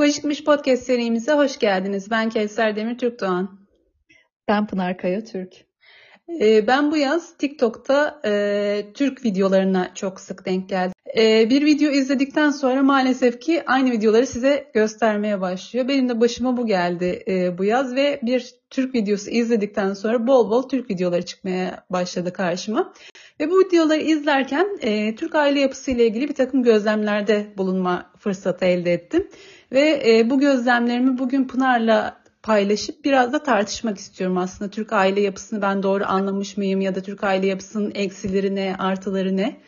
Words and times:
Psikolojikmiş 0.00 0.44
Podcast 0.44 0.82
serimize 0.82 1.32
hoş 1.32 1.58
geldiniz. 1.58 2.10
Ben 2.10 2.28
Kevser 2.28 2.76
Demir 2.76 2.98
Türk 2.98 3.20
Doğan. 3.20 3.60
Ben 4.48 4.66
Pınar 4.66 4.98
Kaya 4.98 5.24
Türk. 5.24 5.52
Ee, 6.40 6.66
ben 6.66 6.92
bu 6.92 6.96
yaz 6.96 7.36
TikTok'ta 7.36 8.20
e, 8.24 8.86
Türk 8.94 9.24
videolarına 9.24 9.94
çok 9.94 10.20
sık 10.20 10.46
denk 10.46 10.68
geldim. 10.68 10.92
E, 11.16 11.50
bir 11.50 11.64
video 11.64 11.90
izledikten 11.90 12.50
sonra 12.50 12.82
maalesef 12.82 13.40
ki 13.40 13.62
aynı 13.66 13.90
videoları 13.90 14.26
size 14.26 14.70
göstermeye 14.74 15.40
başlıyor. 15.40 15.88
Benim 15.88 16.08
de 16.08 16.20
başıma 16.20 16.56
bu 16.56 16.66
geldi 16.66 17.22
e, 17.28 17.58
bu 17.58 17.64
yaz 17.64 17.94
ve 17.94 18.20
bir 18.22 18.54
Türk 18.70 18.94
videosu 18.94 19.30
izledikten 19.30 19.94
sonra 19.94 20.26
bol 20.26 20.50
bol 20.50 20.68
Türk 20.68 20.90
videoları 20.90 21.22
çıkmaya 21.22 21.84
başladı 21.90 22.32
karşıma. 22.32 22.92
Ve 23.40 23.50
bu 23.50 23.60
videoları 23.60 24.00
izlerken 24.00 24.78
e, 24.80 25.14
Türk 25.14 25.34
aile 25.34 25.60
yapısı 25.60 25.90
ile 25.90 26.06
ilgili 26.06 26.28
bir 26.28 26.34
takım 26.34 26.62
gözlemlerde 26.62 27.46
bulunma 27.56 28.10
fırsatı 28.18 28.64
elde 28.64 28.92
ettim. 28.92 29.28
Ve 29.72 30.02
e, 30.06 30.30
bu 30.30 30.40
gözlemlerimi 30.40 31.18
bugün 31.18 31.44
Pınar'la 31.44 32.20
paylaşıp 32.42 33.04
biraz 33.04 33.32
da 33.32 33.42
tartışmak 33.42 33.98
istiyorum 33.98 34.38
aslında. 34.38 34.70
Türk 34.70 34.92
aile 34.92 35.20
yapısını 35.20 35.62
ben 35.62 35.82
doğru 35.82 36.04
anlamış 36.06 36.56
mıyım 36.56 36.80
ya 36.80 36.94
da 36.94 37.00
Türk 37.02 37.24
aile 37.24 37.46
yapısının 37.46 37.92
eksileri 37.94 38.54
ne, 38.54 38.76
artıları 38.78 39.36
ne? 39.36 39.60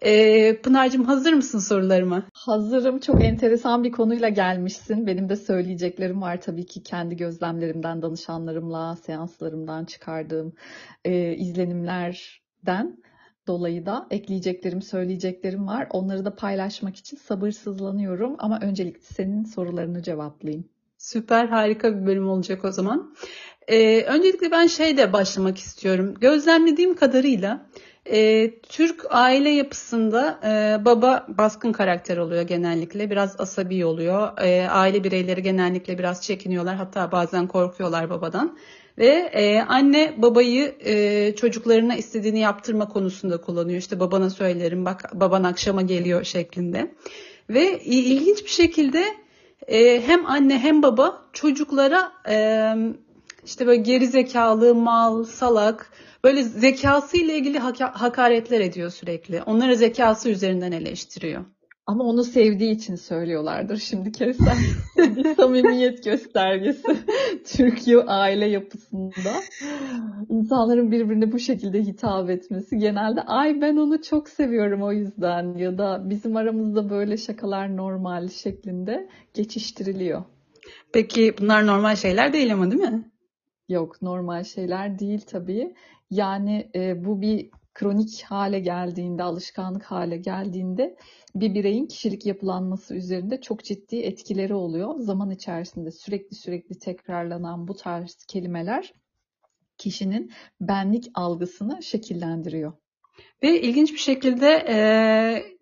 Ee, 0.00 0.60
Pınar'cığım 0.62 1.04
hazır 1.04 1.32
mısın 1.32 1.58
sorularıma? 1.58 2.22
Hazırım. 2.32 2.98
Çok 2.98 3.24
enteresan 3.24 3.84
bir 3.84 3.92
konuyla 3.92 4.28
gelmişsin. 4.28 5.06
Benim 5.06 5.28
de 5.28 5.36
söyleyeceklerim 5.36 6.22
var 6.22 6.40
tabii 6.40 6.66
ki 6.66 6.82
kendi 6.82 7.16
gözlemlerimden, 7.16 8.02
danışanlarımla, 8.02 8.96
seanslarımdan 8.96 9.84
çıkardığım 9.84 10.52
e, 11.04 11.34
izlenimlerden 11.34 12.96
dolayı 13.46 13.86
da 13.86 14.06
ekleyeceklerim, 14.10 14.82
söyleyeceklerim 14.82 15.66
var. 15.66 15.86
Onları 15.90 16.24
da 16.24 16.34
paylaşmak 16.34 16.96
için 16.96 17.16
sabırsızlanıyorum 17.16 18.36
ama 18.38 18.58
öncelikle 18.62 19.00
senin 19.00 19.44
sorularını 19.44 20.02
cevaplayayım. 20.02 20.68
Süper 20.98 21.46
harika 21.46 22.00
bir 22.00 22.06
bölüm 22.06 22.28
olacak 22.28 22.64
o 22.64 22.72
zaman. 22.72 23.14
Ee, 23.68 24.02
öncelikle 24.02 24.50
ben 24.50 24.66
şeyde 24.66 25.12
başlamak 25.12 25.58
istiyorum. 25.58 26.14
Gözlemlediğim 26.20 26.96
kadarıyla 26.96 27.66
e, 28.06 28.50
Türk 28.60 29.04
aile 29.10 29.50
yapısında 29.50 30.40
e, 30.44 30.84
baba 30.84 31.26
baskın 31.28 31.72
karakter 31.72 32.16
oluyor 32.16 32.42
genellikle. 32.42 33.10
Biraz 33.10 33.40
asabi 33.40 33.84
oluyor. 33.84 34.38
E, 34.38 34.68
aile 34.68 35.04
bireyleri 35.04 35.42
genellikle 35.42 35.98
biraz 35.98 36.22
çekiniyorlar. 36.22 36.76
Hatta 36.76 37.12
bazen 37.12 37.46
korkuyorlar 37.46 38.10
babadan. 38.10 38.58
Ve 38.98 39.30
e, 39.32 39.60
anne 39.60 40.14
babayı 40.16 40.74
e, 40.84 41.34
çocuklarına 41.36 41.96
istediğini 41.96 42.38
yaptırma 42.38 42.88
konusunda 42.88 43.40
kullanıyor. 43.40 43.78
İşte 43.78 44.00
babana 44.00 44.30
söylerim 44.30 44.84
bak 44.84 45.10
baban 45.14 45.44
akşama 45.44 45.82
geliyor 45.82 46.24
şeklinde. 46.24 46.94
Ve 47.50 47.80
ilginç 47.80 48.44
bir 48.44 48.50
şekilde 48.50 49.04
e, 49.68 50.02
hem 50.06 50.26
anne 50.26 50.58
hem 50.58 50.82
baba 50.82 51.28
çocuklara 51.32 52.12
e, 52.28 52.36
işte 53.44 53.66
böyle 53.66 53.82
geri 53.82 54.06
zekalı, 54.06 54.74
mal, 54.74 55.24
salak 55.24 55.90
böyle 56.24 56.42
zekası 56.42 57.16
ile 57.16 57.38
ilgili 57.38 57.58
hakaretler 57.78 58.60
ediyor 58.60 58.90
sürekli. 58.90 59.42
Onları 59.42 59.76
zekası 59.76 60.30
üzerinden 60.30 60.72
eleştiriyor. 60.72 61.44
Ama 61.86 62.04
onu 62.04 62.24
sevdiği 62.24 62.70
için 62.70 62.94
söylüyorlardır 62.94 63.76
şimdi 63.76 64.12
keser. 64.12 64.56
bir 64.96 65.34
samimiyet 65.34 66.04
göstergesi. 66.04 66.96
Türkiye 67.44 67.98
aile 67.98 68.46
yapısında. 68.46 69.30
insanların 70.28 70.90
birbirine 70.90 71.32
bu 71.32 71.38
şekilde 71.38 71.82
hitap 71.82 72.30
etmesi 72.30 72.78
genelde 72.78 73.20
ay 73.22 73.60
ben 73.60 73.76
onu 73.76 74.02
çok 74.02 74.28
seviyorum 74.28 74.82
o 74.82 74.92
yüzden 74.92 75.56
ya 75.56 75.78
da 75.78 76.10
bizim 76.10 76.36
aramızda 76.36 76.90
böyle 76.90 77.16
şakalar 77.16 77.76
normal 77.76 78.28
şeklinde 78.28 79.08
geçiştiriliyor. 79.34 80.24
Peki 80.92 81.34
bunlar 81.40 81.66
normal 81.66 81.96
şeyler 81.96 82.32
değil 82.32 82.52
ama 82.52 82.70
değil 82.70 82.82
mi? 82.82 83.10
Yok 83.68 84.02
normal 84.02 84.44
şeyler 84.44 84.98
değil 84.98 85.20
tabii. 85.20 85.74
Yani 86.10 86.70
e, 86.74 87.04
bu 87.04 87.20
bir 87.20 87.50
kronik 87.74 88.22
hale 88.22 88.60
geldiğinde, 88.60 89.22
alışkanlık 89.22 89.84
hale 89.84 90.16
geldiğinde 90.16 90.96
bir 91.34 91.54
bireyin 91.54 91.86
kişilik 91.86 92.26
yapılanması 92.26 92.94
üzerinde 92.94 93.40
çok 93.40 93.64
ciddi 93.64 93.96
etkileri 93.96 94.54
oluyor. 94.54 94.94
Zaman 94.98 95.30
içerisinde 95.30 95.90
sürekli 95.90 96.36
sürekli 96.36 96.78
tekrarlanan 96.78 97.68
bu 97.68 97.76
tarz 97.76 98.24
kelimeler 98.28 98.92
kişinin 99.78 100.32
benlik 100.60 101.10
algısını 101.14 101.82
şekillendiriyor. 101.82 102.72
Ve 103.42 103.60
ilginç 103.60 103.92
bir 103.92 103.98
şekilde 103.98 104.64
e, 104.68 104.76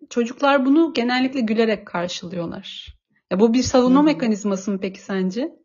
çocuklar 0.09 0.65
bunu 0.65 0.93
genellikle 0.93 1.39
gülerek 1.39 1.87
karşılıyorlar. 1.87 2.95
Ya 3.31 3.39
bu 3.39 3.53
bir 3.53 3.63
savunma 3.63 3.99
hmm. 3.99 4.05
mekanizması 4.05 4.71
mı 4.71 4.79
peki 4.81 5.01
sence? 5.01 5.62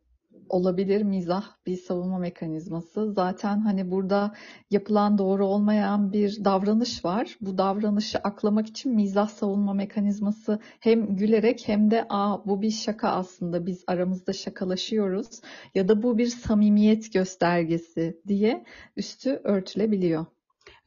Olabilir 0.49 1.03
mizah 1.03 1.45
bir 1.67 1.77
savunma 1.77 2.19
mekanizması. 2.19 3.13
Zaten 3.13 3.61
hani 3.61 3.91
burada 3.91 4.35
yapılan 4.71 5.19
doğru 5.19 5.47
olmayan 5.47 6.13
bir 6.13 6.45
davranış 6.45 7.05
var. 7.05 7.37
Bu 7.41 7.59
davranışı 7.59 8.19
aklamak 8.19 8.67
için 8.67 8.95
mizah 8.95 9.29
savunma 9.29 9.75
mekanizması 9.75 10.59
hem 10.81 11.17
gülerek 11.17 11.69
hem 11.69 11.91
de 11.91 12.07
aa 12.09 12.47
bu 12.47 12.63
bir 12.63 12.71
şaka 12.71 13.09
aslında 13.09 13.67
biz 13.67 13.85
aramızda 13.87 14.33
şakalaşıyoruz 14.33 15.41
ya 15.75 15.89
da 15.89 16.03
bu 16.03 16.19
bir 16.19 16.27
samimiyet 16.27 17.13
göstergesi 17.13 18.21
diye 18.29 18.65
üstü 18.97 19.41
örtülebiliyor. 19.45 20.27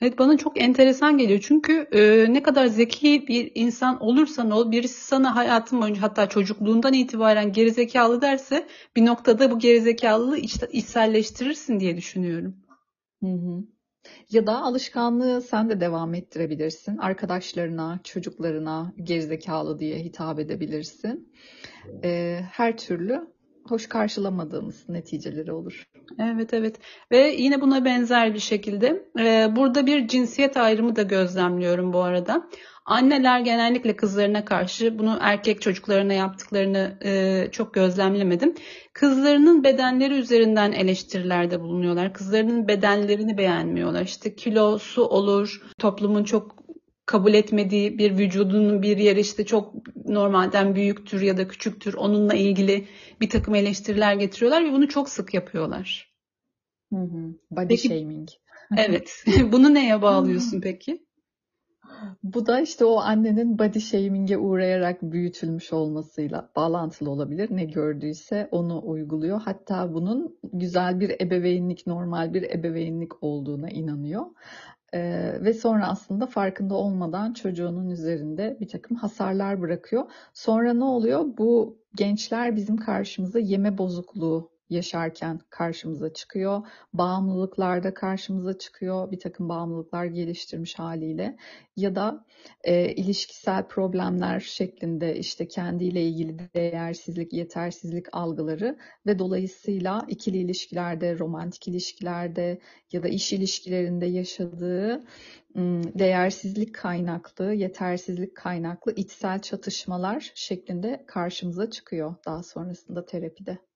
Evet 0.01 0.19
bana 0.19 0.37
çok 0.37 0.61
enteresan 0.61 1.17
geliyor. 1.17 1.39
Çünkü 1.43 1.87
e, 1.91 2.33
ne 2.33 2.43
kadar 2.43 2.65
zeki 2.65 3.27
bir 3.27 3.51
insan 3.55 4.03
olursan 4.03 4.51
ol, 4.51 4.71
birisi 4.71 5.05
sana 5.05 5.35
hayatın 5.35 5.81
boyunca 5.81 6.01
hatta 6.01 6.29
çocukluğundan 6.29 6.93
itibaren 6.93 7.53
gerizekalı 7.53 8.21
derse 8.21 8.67
bir 8.95 9.05
noktada 9.05 9.51
bu 9.51 9.59
gerizekalılığı 9.59 10.37
iç, 10.37 10.55
içselleştirirsin 10.71 11.79
diye 11.79 11.97
düşünüyorum. 11.97 12.55
Hı 13.23 13.31
hı. 13.31 13.63
Ya 14.31 14.47
da 14.47 14.61
alışkanlığı 14.61 15.41
sen 15.41 15.69
de 15.69 15.79
devam 15.79 16.13
ettirebilirsin. 16.13 16.97
Arkadaşlarına, 16.97 17.99
çocuklarına 18.03 18.93
gerizekalı 19.03 19.79
diye 19.79 19.99
hitap 19.99 20.39
edebilirsin. 20.39 21.33
E, 22.03 22.39
her 22.51 22.77
türlü 22.77 23.27
hoş 23.71 23.87
karşılamadığımız 23.87 24.89
neticeleri 24.89 25.51
olur. 25.51 25.87
Evet 26.19 26.53
evet 26.53 26.75
ve 27.11 27.35
yine 27.37 27.61
buna 27.61 27.85
benzer 27.85 28.33
bir 28.33 28.39
şekilde 28.39 29.05
e, 29.19 29.55
burada 29.55 29.85
bir 29.85 30.07
cinsiyet 30.07 30.57
ayrımı 30.57 30.95
da 30.95 31.01
gözlemliyorum 31.01 31.93
bu 31.93 31.99
arada. 31.99 32.49
Anneler 32.85 33.39
genellikle 33.39 33.95
kızlarına 33.95 34.45
karşı 34.45 34.99
bunu 34.99 35.17
erkek 35.21 35.61
çocuklarına 35.61 36.13
yaptıklarını 36.13 36.97
e, 37.05 37.47
çok 37.51 37.73
gözlemlemedim. 37.73 38.55
Kızlarının 38.93 39.63
bedenleri 39.63 40.13
üzerinden 40.13 40.71
eleştirilerde 40.71 41.61
bulunuyorlar. 41.61 42.13
Kızlarının 42.13 42.67
bedenlerini 42.67 43.37
beğenmiyorlar. 43.37 44.01
İşte 44.01 44.35
kilosu 44.35 45.03
olur, 45.05 45.61
toplumun 45.79 46.23
çok 46.23 46.60
kabul 47.11 47.33
etmediği 47.33 47.97
bir 47.97 48.17
vücudunun 48.17 48.81
bir 48.81 48.97
yeri 48.97 49.19
işte 49.19 49.45
çok 49.45 49.73
normalden 50.07 50.75
büyüktür 50.75 51.21
ya 51.21 51.37
da 51.37 51.47
küçüktür. 51.47 51.93
Onunla 51.93 52.33
ilgili 52.33 52.87
bir 53.21 53.29
takım 53.29 53.55
eleştiriler 53.55 54.13
getiriyorlar 54.13 54.65
ve 54.65 54.71
bunu 54.71 54.87
çok 54.87 55.09
sık 55.09 55.33
yapıyorlar. 55.33 56.11
Hı 56.93 56.99
hı. 56.99 57.33
Body 57.51 57.67
peki, 57.67 57.87
shaming. 57.87 58.29
evet. 58.77 59.23
bunu 59.51 59.73
neye 59.73 60.01
bağlıyorsun 60.01 60.61
peki? 60.61 61.05
Bu 62.23 62.45
da 62.45 62.59
işte 62.59 62.85
o 62.85 62.99
annenin 62.99 63.59
body 63.59 63.79
shaming'e 63.79 64.37
uğrayarak 64.37 65.01
büyütülmüş 65.01 65.73
olmasıyla 65.73 66.51
bağlantılı 66.55 67.09
olabilir. 67.09 67.47
Ne 67.51 67.65
gördüyse 67.65 68.47
onu 68.51 68.81
uyguluyor. 68.85 69.41
Hatta 69.41 69.93
bunun 69.93 70.39
güzel 70.53 70.99
bir 70.99 71.09
ebeveynlik, 71.21 71.87
normal 71.87 72.33
bir 72.33 72.43
ebeveynlik 72.43 73.23
olduğuna 73.23 73.69
inanıyor. 73.69 74.25
Ee, 74.93 75.37
ve 75.41 75.53
sonra 75.53 75.87
aslında 75.87 76.27
farkında 76.27 76.75
olmadan 76.75 77.33
çocuğunun 77.33 77.89
üzerinde 77.89 78.57
bir 78.59 78.67
takım 78.67 78.97
hasarlar 78.97 79.61
bırakıyor. 79.61 80.11
Sonra 80.33 80.73
ne 80.73 80.83
oluyor? 80.83 81.25
Bu 81.37 81.79
gençler 81.95 82.55
bizim 82.55 82.77
karşımıza 82.77 83.39
yeme 83.39 83.77
bozukluğu 83.77 84.50
yaşarken 84.71 85.39
karşımıza 85.49 86.13
çıkıyor. 86.13 86.61
Bağımlılıklarda 86.93 87.93
karşımıza 87.93 88.57
çıkıyor. 88.57 89.11
Bir 89.11 89.19
takım 89.19 89.49
bağımlılıklar 89.49 90.05
geliştirmiş 90.05 90.79
haliyle. 90.79 91.37
Ya 91.75 91.95
da 91.95 92.25
e, 92.63 92.93
ilişkisel 92.93 93.67
problemler 93.67 94.39
şeklinde 94.39 95.15
işte 95.15 95.47
kendiyle 95.47 96.03
ilgili 96.03 96.39
değersizlik, 96.55 97.33
yetersizlik 97.33 98.05
algıları 98.11 98.77
ve 99.05 99.19
dolayısıyla 99.19 100.05
ikili 100.07 100.37
ilişkilerde, 100.37 101.19
romantik 101.19 101.67
ilişkilerde 101.67 102.59
ya 102.91 103.03
da 103.03 103.07
iş 103.07 103.33
ilişkilerinde 103.33 104.05
yaşadığı 104.05 105.03
değersizlik 105.99 106.75
kaynaklı, 106.75 107.53
yetersizlik 107.53 108.35
kaynaklı 108.35 108.91
içsel 108.95 109.39
çatışmalar 109.39 110.31
şeklinde 110.35 111.03
karşımıza 111.07 111.69
çıkıyor 111.69 112.15
daha 112.25 112.43
sonrasında 112.43 113.05
terapide. 113.05 113.70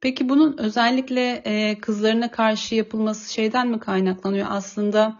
Peki 0.00 0.28
bunun 0.28 0.58
özellikle 0.58 1.42
e, 1.44 1.78
kızlarına 1.78 2.30
karşı 2.30 2.74
yapılması 2.74 3.32
şeyden 3.32 3.68
mi 3.68 3.80
kaynaklanıyor? 3.80 4.46
Aslında 4.50 5.18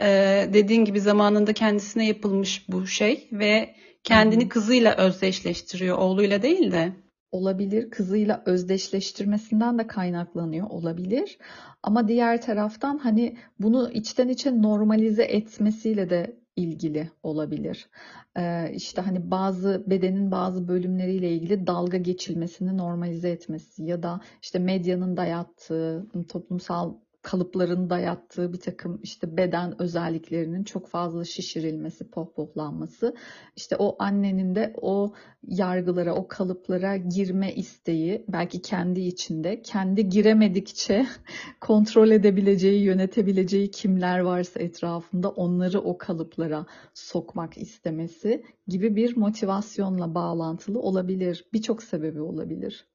e, 0.00 0.06
dediğin 0.52 0.84
gibi 0.84 1.00
zamanında 1.00 1.52
kendisine 1.52 2.06
yapılmış 2.06 2.68
bu 2.68 2.86
şey 2.86 3.28
ve 3.32 3.74
kendini 4.04 4.48
kızıyla 4.48 4.96
özdeşleştiriyor, 4.96 5.98
oğluyla 5.98 6.42
değil 6.42 6.72
de. 6.72 6.92
olabilir. 7.30 7.90
Kızıyla 7.90 8.42
özdeşleştirmesinden 8.46 9.78
de 9.78 9.86
kaynaklanıyor 9.86 10.70
olabilir. 10.70 11.38
Ama 11.82 12.08
diğer 12.08 12.42
taraftan 12.42 12.98
hani 12.98 13.36
bunu 13.58 13.90
içten 13.90 14.28
içe 14.28 14.62
normalize 14.62 15.22
etmesiyle 15.24 16.10
de 16.10 16.43
ilgili 16.56 17.10
olabilir. 17.22 17.88
Ee, 18.36 18.72
işte 18.74 19.02
hani 19.02 19.30
bazı 19.30 19.84
bedenin 19.86 20.30
bazı 20.30 20.68
bölümleriyle 20.68 21.30
ilgili 21.30 21.66
dalga 21.66 21.96
geçilmesini 21.96 22.76
normalize 22.78 23.30
etmesi 23.30 23.84
ya 23.84 24.02
da 24.02 24.20
işte 24.42 24.58
medyanın 24.58 25.16
dayattığı 25.16 26.06
toplumsal 26.28 26.94
kalıpların 27.24 27.90
dayattığı 27.90 28.52
bir 28.52 28.60
takım 28.60 29.00
işte 29.02 29.36
beden 29.36 29.82
özelliklerinin 29.82 30.64
çok 30.64 30.88
fazla 30.88 31.24
şişirilmesi, 31.24 32.10
pohpohlanması, 32.10 33.14
işte 33.56 33.76
o 33.78 33.96
annenin 33.98 34.54
de 34.54 34.74
o 34.82 35.14
yargılara, 35.42 36.14
o 36.14 36.28
kalıplara 36.28 36.96
girme 36.96 37.54
isteği 37.54 38.24
belki 38.28 38.62
kendi 38.62 39.00
içinde, 39.00 39.62
kendi 39.62 40.08
giremedikçe 40.08 41.06
kontrol 41.60 42.10
edebileceği, 42.10 42.82
yönetebileceği 42.82 43.70
kimler 43.70 44.18
varsa 44.18 44.60
etrafında 44.60 45.30
onları 45.30 45.80
o 45.80 45.98
kalıplara 45.98 46.66
sokmak 46.94 47.58
istemesi 47.58 48.44
gibi 48.68 48.96
bir 48.96 49.16
motivasyonla 49.16 50.14
bağlantılı 50.14 50.80
olabilir. 50.80 51.44
Birçok 51.52 51.82
sebebi 51.82 52.20
olabilir. 52.20 52.86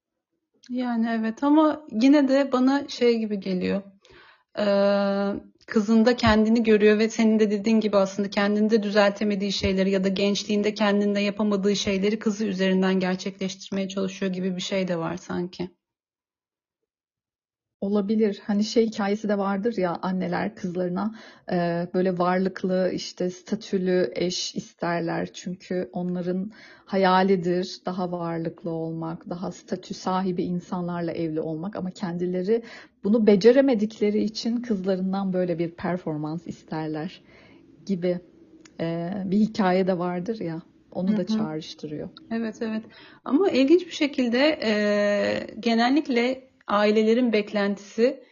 Yani 0.70 1.08
evet 1.20 1.44
ama 1.44 1.86
yine 1.92 2.28
de 2.28 2.52
bana 2.52 2.88
şey 2.88 3.20
gibi 3.20 3.40
geliyor 3.40 3.82
kızında 5.68 6.16
kendini 6.16 6.64
görüyor 6.64 7.00
ve 7.00 7.10
senin 7.10 7.40
de 7.40 7.52
dediğin 7.52 7.80
gibi 7.80 7.98
aslında 7.98 8.30
kendinde 8.30 8.84
düzeltemediği 8.84 9.52
şeyleri 9.52 9.92
ya 9.92 10.04
da 10.04 10.08
gençliğinde 10.08 10.74
kendinde 10.74 11.20
yapamadığı 11.20 11.76
şeyleri 11.76 12.20
kızı 12.20 12.46
üzerinden 12.46 13.00
gerçekleştirmeye 13.00 13.88
çalışıyor 13.88 14.34
gibi 14.34 14.56
bir 14.56 14.62
şey 14.62 14.88
de 14.88 14.98
var 14.98 15.18
sanki. 15.18 15.70
Olabilir. 17.82 18.42
Hani 18.46 18.64
şey 18.64 18.88
hikayesi 18.88 19.30
de 19.30 19.38
vardır 19.38 19.78
ya 19.78 20.00
anneler 20.02 20.56
kızlarına 20.56 21.16
e, 21.52 21.88
böyle 21.94 22.18
varlıklı 22.18 22.92
işte 22.94 23.30
statülü 23.30 24.12
eş 24.16 24.56
isterler. 24.56 25.30
Çünkü 25.34 25.90
onların 25.94 26.52
hayalidir 26.86 27.82
daha 27.86 28.12
varlıklı 28.12 28.70
olmak, 28.70 29.30
daha 29.30 29.52
statü 29.52 29.94
sahibi 29.94 30.44
insanlarla 30.44 31.12
evli 31.12 31.42
olmak 31.42 31.76
ama 31.76 31.92
kendileri 31.92 32.64
bunu 33.04 33.28
beceremedikleri 33.28 34.24
için 34.24 34.62
kızlarından 34.62 35.34
böyle 35.34 35.60
bir 35.60 35.72
performans 35.72 36.48
isterler 36.48 37.22
gibi 37.86 38.20
e, 38.80 39.12
bir 39.26 39.38
hikaye 39.38 39.88
de 39.88 39.98
vardır 39.98 40.40
ya. 40.40 40.62
Onu 40.92 41.18
da 41.18 41.26
çağrıştırıyor. 41.28 42.10
Evet 42.32 42.56
evet. 42.62 42.84
Ama 43.26 43.50
ilginç 43.50 43.86
bir 43.86 43.92
şekilde 43.92 44.60
e, 44.64 44.72
genellikle 45.60 46.49
ailelerin 46.70 47.34
beklentisi 47.34 48.24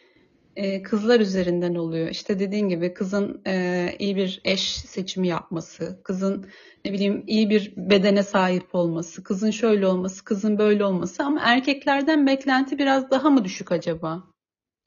e, 0.55 0.81
kızlar 0.81 1.19
üzerinden 1.19 1.75
oluyor. 1.75 2.07
İşte 2.07 2.39
dediğin 2.39 2.69
gibi 2.69 2.93
kızın 2.93 3.41
e, 3.47 3.89
iyi 3.99 4.15
bir 4.15 4.41
eş 4.43 4.61
seçimi 4.71 5.27
yapması, 5.27 5.99
kızın 6.03 6.45
ne 6.85 6.93
bileyim 6.93 7.23
iyi 7.27 7.49
bir 7.49 7.73
bedene 7.77 8.23
sahip 8.23 8.75
olması, 8.75 9.23
kızın 9.23 9.51
şöyle 9.51 9.87
olması, 9.87 10.23
kızın 10.23 10.57
böyle 10.57 10.85
olması 10.85 11.23
ama 11.23 11.41
erkeklerden 11.43 12.27
beklenti 12.27 12.77
biraz 12.77 13.11
daha 13.11 13.29
mı 13.29 13.43
düşük 13.45 13.71
acaba? 13.71 14.23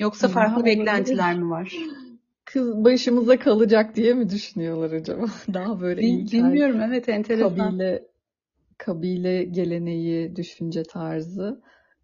Yoksa 0.01 0.29
farklı 0.29 0.61
ya, 0.61 0.67
beklentiler 0.67 1.39
mi 1.39 1.51
var? 1.51 1.73
Kız 2.45 2.85
başımıza 2.85 3.39
kalacak 3.39 3.97
diye 3.97 4.15
mi 4.15 4.31
düşünüyorlar 4.31 4.93
acaba? 4.93 5.27
Daha 5.55 5.81
böyle 5.81 6.03
ilkel. 6.03 6.45
Bilmiyorum 6.45 6.81
evet 6.81 7.09
enteresan. 7.09 7.57
Kabile, 7.57 8.03
kabile 8.79 9.45
geleneği, 9.45 10.37
düşünce 10.37 10.83
tarzı 10.83 11.61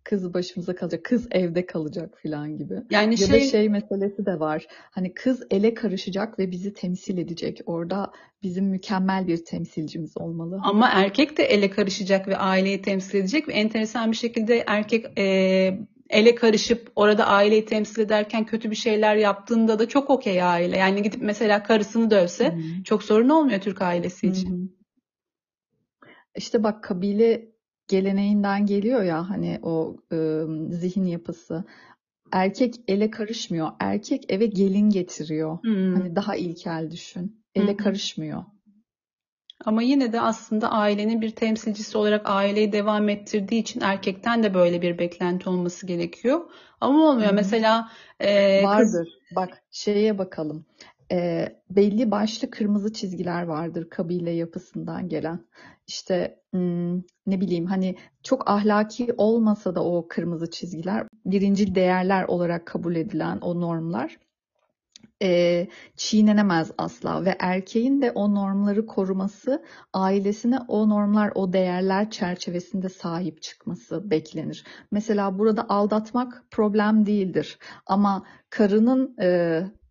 kız 0.08 0.34
başımıza 0.34 0.74
kalacak, 0.74 1.04
kız 1.04 1.28
evde 1.30 1.66
kalacak 1.66 2.18
falan 2.22 2.58
gibi. 2.58 2.74
Yani 2.90 3.20
ya 3.20 3.26
şey... 3.26 3.40
da 3.40 3.40
şey 3.40 3.68
meselesi 3.68 4.26
de 4.26 4.40
var. 4.40 4.66
Hani 4.70 5.14
kız 5.14 5.42
ele 5.50 5.74
karışacak 5.74 6.38
ve 6.38 6.50
bizi 6.50 6.72
temsil 6.72 7.18
edecek. 7.18 7.60
Orada 7.66 8.12
bizim 8.42 8.64
mükemmel 8.64 9.26
bir 9.26 9.44
temsilcimiz 9.44 10.16
olmalı. 10.16 10.60
Ama 10.62 10.88
erkek 10.92 11.38
de 11.38 11.44
ele 11.44 11.70
karışacak 11.70 12.28
ve 12.28 12.36
aileyi 12.36 12.82
temsil 12.82 13.18
edecek 13.18 13.48
ve 13.48 13.52
enteresan 13.52 14.12
bir 14.12 14.16
şekilde 14.16 14.64
erkek 14.66 15.18
e, 15.18 15.24
ele 16.10 16.34
karışıp 16.34 16.92
orada 16.96 17.26
aileyi 17.26 17.64
temsil 17.64 18.02
ederken 18.02 18.46
kötü 18.46 18.70
bir 18.70 18.76
şeyler 18.76 19.16
yaptığında 19.16 19.78
da 19.78 19.88
çok 19.88 20.10
okey 20.10 20.42
aile. 20.42 20.78
Yani 20.78 21.02
gidip 21.02 21.22
mesela 21.22 21.62
karısını 21.62 22.10
dövse 22.10 22.52
hmm. 22.52 22.82
çok 22.82 23.02
sorun 23.02 23.28
olmuyor 23.28 23.60
Türk 23.60 23.82
ailesi 23.82 24.26
için. 24.26 24.50
Hmm. 24.50 24.68
İşte 26.36 26.62
bak 26.62 26.84
kabile 26.84 27.55
geleneğinden 27.88 28.66
geliyor 28.66 29.02
ya 29.02 29.30
hani 29.30 29.58
o 29.62 29.96
e, 30.12 30.16
zihin 30.70 31.04
yapısı. 31.04 31.64
Erkek 32.32 32.74
ele 32.88 33.10
karışmıyor. 33.10 33.68
Erkek 33.80 34.32
eve 34.32 34.46
gelin 34.46 34.90
getiriyor. 34.90 35.62
Hmm. 35.62 35.94
Hani 35.94 36.16
daha 36.16 36.36
ilkel 36.36 36.90
düşün. 36.90 37.44
Ele 37.54 37.70
hmm. 37.70 37.76
karışmıyor. 37.76 38.44
Ama 39.64 39.82
yine 39.82 40.12
de 40.12 40.20
aslında 40.20 40.70
ailenin 40.70 41.20
bir 41.20 41.30
temsilcisi 41.30 41.98
olarak 41.98 42.30
aileyi 42.30 42.72
devam 42.72 43.08
ettirdiği 43.08 43.60
için 43.60 43.80
erkekten 43.80 44.42
de 44.42 44.54
böyle 44.54 44.82
bir 44.82 44.98
beklenti 44.98 45.48
olması 45.48 45.86
gerekiyor. 45.86 46.40
Ama 46.80 47.10
olmuyor. 47.10 47.28
Hmm. 47.28 47.36
Mesela 47.36 47.88
e, 48.20 48.62
vardır. 48.62 49.04
Kız... 49.04 49.36
Bak 49.36 49.62
şeye 49.70 50.18
bakalım. 50.18 50.66
E, 51.12 51.48
belli 51.70 52.10
başlı 52.10 52.50
kırmızı 52.50 52.92
çizgiler 52.92 53.42
vardır 53.42 53.90
kabile 53.90 54.30
yapısından 54.30 55.08
gelen 55.08 55.40
işte 55.86 56.40
ne 57.26 57.40
bileyim 57.40 57.66
hani 57.66 57.96
çok 58.22 58.50
ahlaki 58.50 59.14
olmasa 59.16 59.74
da 59.74 59.84
o 59.84 60.08
kırmızı 60.08 60.50
çizgiler 60.50 61.06
birinci 61.24 61.74
değerler 61.74 62.24
olarak 62.24 62.66
kabul 62.66 62.96
edilen 62.96 63.38
o 63.40 63.60
normlar 63.60 64.18
çiğnenemez 65.96 66.70
asla 66.78 67.24
ve 67.24 67.36
erkeğin 67.38 68.02
de 68.02 68.10
o 68.10 68.34
normları 68.34 68.86
koruması 68.86 69.64
ailesine 69.92 70.58
o 70.68 70.88
normlar 70.88 71.32
o 71.34 71.52
değerler 71.52 72.10
çerçevesinde 72.10 72.88
sahip 72.88 73.42
çıkması 73.42 74.10
beklenir. 74.10 74.64
Mesela 74.90 75.38
burada 75.38 75.68
aldatmak 75.68 76.44
problem 76.50 77.06
değildir 77.06 77.58
ama 77.86 78.26
karının 78.50 79.16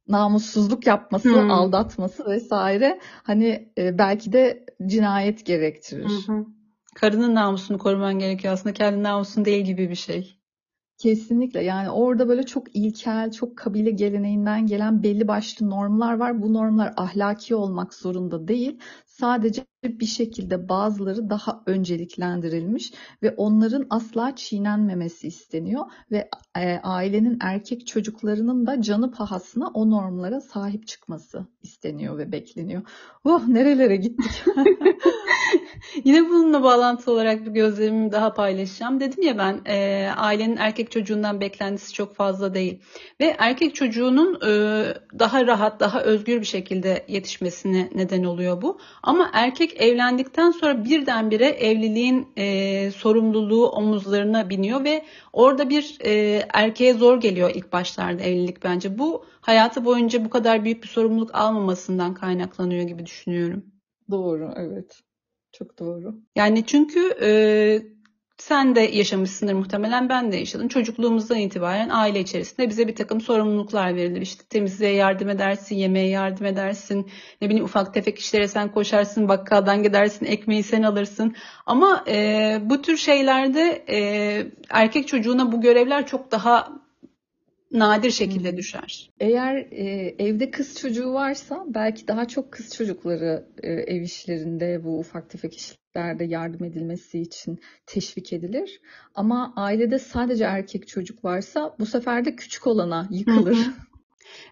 namussuzluk 0.07 0.88
yapması, 0.88 1.30
hmm. 1.30 1.52
aldatması 1.52 2.25
vesaire 2.30 3.00
hani 3.24 3.74
e, 3.78 3.98
belki 3.98 4.34
de 4.34 4.66
cinayet 4.86 5.46
gerektirir. 5.46 6.10
Hı 6.27 6.46
Karının 6.96 7.36
namusunu 7.36 7.77
koruman 7.77 8.20
gerekiyor 8.20 8.53
aslında 8.53 8.74
kendi 8.74 9.03
namusun 9.03 9.46
değil 9.46 9.65
gibi 9.65 9.89
bir 9.89 9.96
şey. 9.96 10.39
Kesinlikle 10.98 11.64
yani 11.64 11.90
orada 11.90 12.28
böyle 12.28 12.44
çok 12.44 12.75
ilkel, 12.75 13.32
çok 13.32 13.58
kabile 13.58 13.92
geleneğinden 13.92 14.68
gelen 14.68 15.04
belli 15.04 15.28
başlı 15.28 15.70
normlar 15.70 16.14
var. 16.14 16.42
Bu 16.42 16.54
normlar 16.54 16.94
ahlaki 16.98 17.56
olmak 17.56 17.94
zorunda 17.94 18.48
değil. 18.48 18.80
Sadece 19.06 19.66
bir 19.84 20.06
şekilde 20.06 20.70
bazıları 20.70 21.30
daha 21.30 21.64
önceliklendirilmiş 21.66 22.94
ve 23.24 23.32
onların 23.38 23.88
asla 23.90 24.36
çiğnenmemesi 24.36 25.28
isteniyor 25.28 25.86
ve 26.12 26.30
e, 26.58 26.80
ailenin 26.84 27.38
erkek 27.42 27.88
çocuklarının 27.88 28.66
da 28.68 28.82
canı 28.82 29.12
pahasına 29.12 29.68
o 29.68 29.90
normlara 29.90 30.42
sahip 30.42 30.88
çıkması 30.88 31.46
isteniyor 31.62 32.18
ve 32.18 32.32
bekleniyor. 32.32 32.82
Oh 33.24 33.48
nerelere 33.48 33.96
gittik. 33.96 34.44
Yine 36.03 36.29
bununla 36.29 36.63
bağlantılı 36.63 37.13
olarak 37.13 37.46
bir 37.46 37.51
gözlemimi 37.51 38.12
daha 38.12 38.34
paylaşacağım. 38.34 39.00
Dedim 39.00 39.24
ya 39.24 39.38
ben 39.38 39.62
e, 39.65 40.10
ailenin 40.17 40.58
erkek 40.58 40.91
çocuğundan 40.91 41.41
beklentisi 41.41 41.94
çok 41.94 42.15
fazla 42.15 42.53
değil. 42.53 42.82
Ve 43.22 43.36
erkek 43.39 43.75
çocuğunun 43.75 44.36
e, 44.36 44.50
daha 45.20 45.48
rahat, 45.48 45.79
daha 45.79 46.01
özgür 46.01 46.41
bir 46.41 46.46
şekilde 46.46 47.05
yetişmesine 47.08 47.89
neden 47.96 48.24
oluyor 48.24 48.62
bu. 48.62 48.79
Ama 49.03 49.29
erkek 49.34 49.82
evlendikten 49.82 50.51
sonra 50.51 50.86
birdenbire 50.86 51.48
evliliğin 51.48 52.27
e, 52.38 52.91
sorumluluğu 52.91 53.70
omuzlarına 53.70 54.50
biniyor 54.50 54.84
ve 54.84 55.05
orada 55.34 55.70
bir 55.70 55.98
e, 56.05 56.41
erkeğe 56.53 56.94
zor 56.94 57.22
geliyor 57.22 57.51
ilk 57.55 57.74
başlarda 57.74 58.24
evlilik 58.24 58.63
bence. 58.63 58.98
Bu 58.98 59.25
hayatı 59.41 59.86
boyunca 59.86 60.25
bu 60.25 60.29
kadar 60.29 60.63
büyük 60.63 60.84
bir 60.84 60.88
sorumluluk 60.88 61.36
almamasından 61.36 62.13
kaynaklanıyor 62.13 62.84
gibi 62.84 63.05
düşünüyorum. 63.05 63.65
Doğru, 64.12 64.53
evet. 64.55 65.01
Çok 65.57 65.79
doğru. 65.79 66.15
Yani 66.35 66.65
çünkü 66.65 67.15
e, 67.21 67.29
sen 68.38 68.75
de 68.75 68.81
yaşamışsındır 68.81 69.53
muhtemelen 69.53 70.09
ben 70.09 70.31
de 70.31 70.38
yaşadım. 70.38 70.67
Çocukluğumuzdan 70.67 71.38
itibaren 71.38 71.89
aile 71.89 72.19
içerisinde 72.19 72.69
bize 72.69 72.88
bir 72.88 72.95
takım 72.95 73.21
sorumluluklar 73.21 73.95
verilir. 73.95 74.21
İşte 74.21 74.43
temizliğe 74.50 74.93
yardım 74.93 75.29
edersin, 75.29 75.75
yemeğe 75.75 76.09
yardım 76.09 76.45
edersin. 76.45 77.09
Ne 77.41 77.50
bileyim 77.50 77.65
ufak 77.65 77.93
tefek 77.93 78.19
işlere 78.19 78.47
sen 78.47 78.71
koşarsın, 78.71 79.27
bakkaldan 79.27 79.83
gidersin, 79.83 80.25
ekmeği 80.25 80.63
sen 80.63 80.83
alırsın. 80.83 81.35
Ama 81.65 82.03
e, 82.07 82.57
bu 82.63 82.81
tür 82.81 82.97
şeylerde 82.97 83.85
e, 83.89 83.97
erkek 84.69 85.07
çocuğuna 85.07 85.51
bu 85.51 85.62
görevler 85.62 86.07
çok 86.07 86.31
daha 86.31 86.85
nadir 87.72 88.12
şekilde 88.12 88.57
düşer. 88.57 89.10
Eğer 89.19 89.55
e, 89.55 90.15
evde 90.19 90.51
kız 90.51 90.79
çocuğu 90.79 91.13
varsa 91.13 91.65
belki 91.67 92.07
daha 92.07 92.27
çok 92.27 92.51
kız 92.51 92.74
çocukları 92.75 93.48
e, 93.63 93.72
ev 93.72 94.01
işlerinde 94.01 94.84
bu 94.84 95.00
ufak 95.00 95.29
tefek 95.29 95.57
işlerde 95.57 96.24
yardım 96.24 96.63
edilmesi 96.63 97.19
için 97.19 97.60
teşvik 97.86 98.34
edilir. 98.34 98.81
Ama 99.15 99.53
ailede 99.55 100.00
sadece 100.00 100.43
erkek 100.43 100.88
çocuk 100.88 101.25
varsa 101.25 101.75
bu 101.79 101.86
sefer 101.86 102.25
de 102.25 102.36
küçük 102.36 102.67
olana 102.67 103.07
yıkılır. 103.12 103.57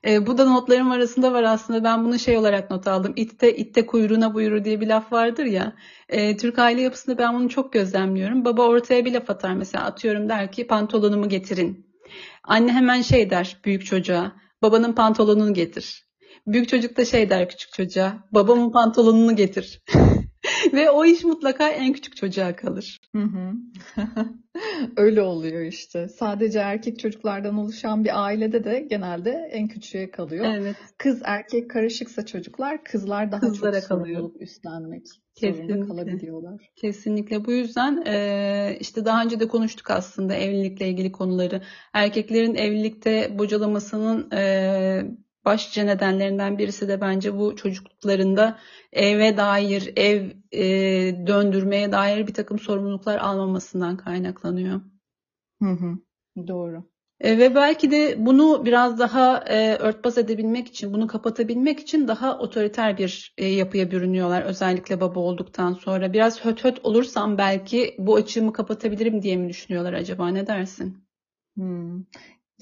E, 0.07 0.27
bu 0.27 0.37
da 0.37 0.45
notlarım 0.45 0.91
arasında 0.91 1.33
var 1.33 1.43
aslında. 1.43 1.83
Ben 1.83 2.05
bunu 2.05 2.19
şey 2.19 2.37
olarak 2.37 2.71
not 2.71 2.87
aldım. 2.87 3.13
İtte 3.15 3.55
itte 3.55 3.85
kuyruğuna 3.85 4.33
buyurur 4.33 4.63
diye 4.63 4.81
bir 4.81 4.87
laf 4.87 5.11
vardır 5.11 5.45
ya. 5.45 5.73
E, 6.09 6.37
Türk 6.37 6.59
aile 6.59 6.81
yapısında 6.81 7.17
ben 7.17 7.33
bunu 7.33 7.49
çok 7.49 7.73
gözlemliyorum. 7.73 8.45
Baba 8.45 8.67
ortaya 8.67 9.05
bir 9.05 9.13
laf 9.13 9.29
atar 9.29 9.53
mesela 9.53 9.85
atıyorum 9.85 10.29
der 10.29 10.51
ki 10.51 10.67
pantolonumu 10.67 11.29
getirin. 11.29 11.92
Anne 12.43 12.71
hemen 12.71 13.01
şey 13.01 13.29
der 13.29 13.57
büyük 13.65 13.85
çocuğa. 13.85 14.35
Babanın 14.61 14.93
pantolonunu 14.93 15.53
getir. 15.53 16.07
Büyük 16.47 16.69
çocuk 16.69 16.97
da 16.97 17.05
şey 17.05 17.29
der 17.29 17.49
küçük 17.49 17.73
çocuğa. 17.73 18.27
Babamın 18.31 18.71
pantolonunu 18.71 19.35
getir. 19.35 19.81
Ve 20.73 20.89
o 20.89 21.05
iş 21.05 21.23
mutlaka 21.23 21.69
en 21.69 21.93
küçük 21.93 22.15
çocuğa 22.15 22.55
kalır. 22.55 23.01
Hı 23.15 23.21
hı. 23.21 23.53
Öyle 24.97 25.21
oluyor 25.21 25.61
işte. 25.61 26.07
Sadece 26.07 26.59
erkek 26.59 26.99
çocuklardan 26.99 27.57
oluşan 27.57 28.03
bir 28.03 28.23
ailede 28.25 28.63
de 28.63 28.79
genelde 28.89 29.49
en 29.51 29.67
küçüğe 29.67 30.11
kalıyor. 30.11 30.45
Evet. 30.57 30.75
Kız 30.97 31.21
erkek 31.25 31.69
karışıksa 31.69 32.25
çocuklar 32.25 32.83
kızlar 32.83 33.31
daha 33.31 33.39
Kızlara 33.41 33.79
çok 33.79 33.89
kalıyor. 33.89 34.17
sorumluluk 34.19 34.41
üstlenmek 34.41 35.05
Kesinlikle. 35.35 35.73
zorunda 35.73 35.87
kalabiliyorlar. 35.87 36.71
Kesinlikle 36.75 37.45
bu 37.45 37.51
yüzden 37.51 38.03
e, 38.07 38.77
işte 38.79 39.05
daha 39.05 39.23
önce 39.23 39.39
de 39.39 39.47
konuştuk 39.47 39.91
aslında 39.91 40.35
evlilikle 40.35 40.87
ilgili 40.89 41.11
konuları. 41.11 41.61
Erkeklerin 41.93 42.55
evlilikte 42.55 43.39
bocalamasının 43.39 44.31
e, 44.31 45.03
başlıca 45.45 45.83
nedenlerinden 45.83 46.57
birisi 46.57 46.87
de 46.87 47.01
bence 47.01 47.37
bu 47.37 47.55
çocukluklarında 47.55 48.59
eve 48.93 49.37
dair, 49.37 49.93
ev 49.95 50.29
e, 50.51 50.63
döndürmeye 51.27 51.91
dair 51.91 52.27
bir 52.27 52.33
takım 52.33 52.59
sorumluluklar 52.59 53.17
almamasından 53.17 53.97
kaynaklanıyor. 53.97 54.81
Hı 55.61 55.69
hı. 55.69 55.97
Doğru. 56.47 56.83
E, 57.19 57.37
ve 57.37 57.55
belki 57.55 57.91
de 57.91 58.15
bunu 58.25 58.65
biraz 58.65 58.99
daha 58.99 59.37
e, 59.37 59.75
örtbas 59.75 60.17
edebilmek 60.17 60.67
için, 60.67 60.93
bunu 60.93 61.07
kapatabilmek 61.07 61.79
için 61.79 62.07
daha 62.07 62.39
otoriter 62.39 62.97
bir 62.97 63.33
e, 63.37 63.45
yapıya 63.45 63.91
bürünüyorlar. 63.91 64.41
Özellikle 64.41 65.01
baba 65.01 65.19
olduktan 65.19 65.73
sonra. 65.73 66.13
Biraz 66.13 66.45
höt 66.45 66.63
höt 66.63 66.79
olursam 66.85 67.37
belki 67.37 67.95
bu 67.99 68.15
açığımı 68.15 68.53
kapatabilirim 68.53 69.21
diye 69.21 69.37
mi 69.37 69.49
düşünüyorlar 69.49 69.93
acaba? 69.93 70.27
Ne 70.27 70.47
dersin? 70.47 71.03
Hmm. 71.55 72.03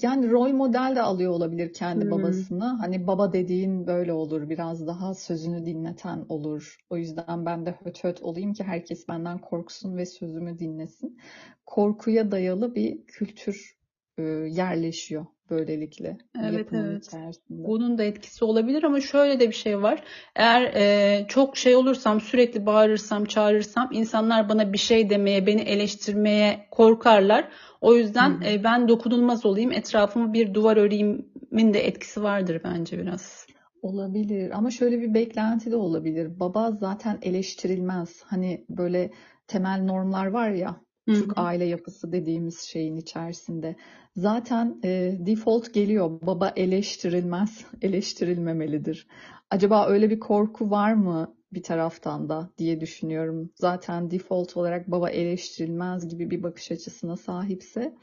Yani 0.02 0.30
rol 0.30 0.48
model 0.52 0.92
de 0.96 1.02
alıyor 1.02 1.32
olabilir 1.32 1.72
kendi 1.72 2.10
Hmm. 2.10 2.10
babasını. 2.10 2.64
Hani 2.64 3.06
baba 3.06 3.32
dediğin 3.32 3.86
böyle 3.86 4.12
olur. 4.12 4.48
Biraz 4.48 4.86
daha 4.86 5.14
sözünü 5.14 5.66
dinleten 5.66 6.26
olur. 6.28 6.76
O 6.90 6.96
yüzden 6.96 7.46
ben 7.46 7.66
de 7.66 7.70
höt 7.84 8.04
höt 8.04 8.22
olayım 8.22 8.52
ki 8.52 8.64
herkes 8.64 9.08
benden 9.08 9.38
korksun 9.40 9.96
ve 9.96 10.06
sözümü 10.06 10.58
dinlesin. 10.58 11.18
Korkuya 11.66 12.30
dayalı 12.30 12.74
bir 12.74 13.06
kültür 13.06 13.76
e, 14.18 14.22
yerleşiyor 14.22 15.26
böylelikle 15.50 16.18
Evet, 16.42 16.52
yapının 16.52 16.90
evet. 16.90 17.06
içerisinde. 17.06 17.64
Bunun 17.68 17.98
da 17.98 18.04
etkisi 18.04 18.44
olabilir 18.44 18.82
ama 18.82 19.00
şöyle 19.00 19.40
de 19.40 19.48
bir 19.48 19.54
şey 19.54 19.82
var. 19.82 20.02
Eğer 20.36 20.62
e, 20.62 21.26
çok 21.28 21.56
şey 21.56 21.76
olursam, 21.76 22.20
sürekli 22.20 22.66
bağırırsam, 22.66 23.24
çağırırsam 23.24 23.88
insanlar 23.92 24.48
bana 24.48 24.72
bir 24.72 24.78
şey 24.78 25.10
demeye, 25.10 25.46
beni 25.46 25.60
eleştirmeye 25.60 26.66
korkarlar. 26.70 27.48
O 27.80 27.94
yüzden 27.94 28.30
Hı 28.30 28.34
hı. 28.34 28.44
e, 28.44 28.64
ben 28.64 28.88
dokunulmaz 28.88 29.46
olayım, 29.46 29.72
etrafımı 29.72 30.32
bir 30.32 30.54
duvar 30.54 30.76
öreyimin 30.76 31.74
de 31.74 31.86
etkisi 31.86 32.22
vardır 32.22 32.60
bence 32.64 32.98
biraz. 32.98 33.46
Olabilir 33.82 34.50
ama 34.50 34.70
şöyle 34.70 35.00
bir 35.00 35.14
beklenti 35.14 35.70
de 35.70 35.76
olabilir. 35.76 36.40
Baba 36.40 36.70
zaten 36.70 37.18
eleştirilmez. 37.22 38.22
Hani 38.24 38.64
böyle 38.68 39.10
temel 39.46 39.82
normlar 39.82 40.26
var 40.26 40.50
ya 40.50 40.80
Türk 41.10 41.38
hı. 41.38 41.42
aile 41.42 41.64
yapısı 41.64 42.12
dediğimiz 42.12 42.60
şeyin 42.60 42.96
içerisinde. 42.96 43.76
Zaten 44.16 44.80
e, 44.84 45.16
default 45.18 45.74
geliyor. 45.74 46.20
Baba 46.22 46.52
eleştirilmez, 46.56 47.64
eleştirilmemelidir. 47.82 49.06
Acaba 49.50 49.86
öyle 49.86 50.10
bir 50.10 50.20
korku 50.20 50.70
var 50.70 50.94
mı 50.94 51.34
bir 51.54 51.62
taraftan 51.62 52.28
da 52.28 52.50
diye 52.58 52.80
düşünüyorum. 52.80 53.50
Zaten 53.54 54.10
default 54.10 54.56
olarak 54.56 54.90
baba 54.90 55.10
eleştirilmez 55.10 56.08
gibi 56.08 56.30
bir 56.30 56.42
bakış 56.42 56.72
açısına 56.72 57.16
sahipse 57.16 57.94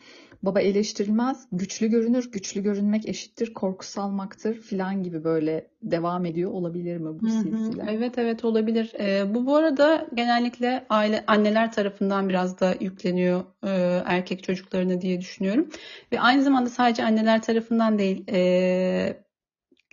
baba 0.44 0.62
eleştirilmez, 0.62 1.48
güçlü 1.52 1.88
görünür, 1.88 2.32
güçlü 2.32 2.64
görünmek 2.64 3.10
eşittir, 3.10 3.54
korku 3.54 3.86
salmaktır 3.86 4.54
filan 4.54 5.04
gibi 5.04 5.24
böyle 5.24 5.68
devam 5.82 6.26
ediyor 6.26 6.52
olabilir 6.52 6.98
mi 6.98 7.20
bu 7.20 7.28
Hı 7.28 7.32
hı. 7.32 7.42
silsile? 7.42 7.86
Evet 7.90 8.18
evet 8.18 8.46
olabilir. 8.46 8.92
Ee, 9.00 9.36
bu 9.36 9.46
bu 9.46 9.56
arada 9.56 10.08
genellikle 10.14 10.86
aile 10.90 11.24
anneler 11.28 11.72
tarafından 11.72 12.30
biraz 12.30 12.60
da 12.60 12.76
yükleniyor 12.80 13.44
e, 13.64 13.70
erkek 14.06 14.44
çocuklarına 14.44 15.02
diye 15.02 15.22
düşünüyorum. 15.22 15.70
Ve 16.12 16.20
aynı 16.20 16.44
zamanda 16.44 16.70
sadece 16.70 17.04
anneler 17.04 17.42
tarafından 17.42 18.00
değil, 18.00 18.24
e, 18.32 19.24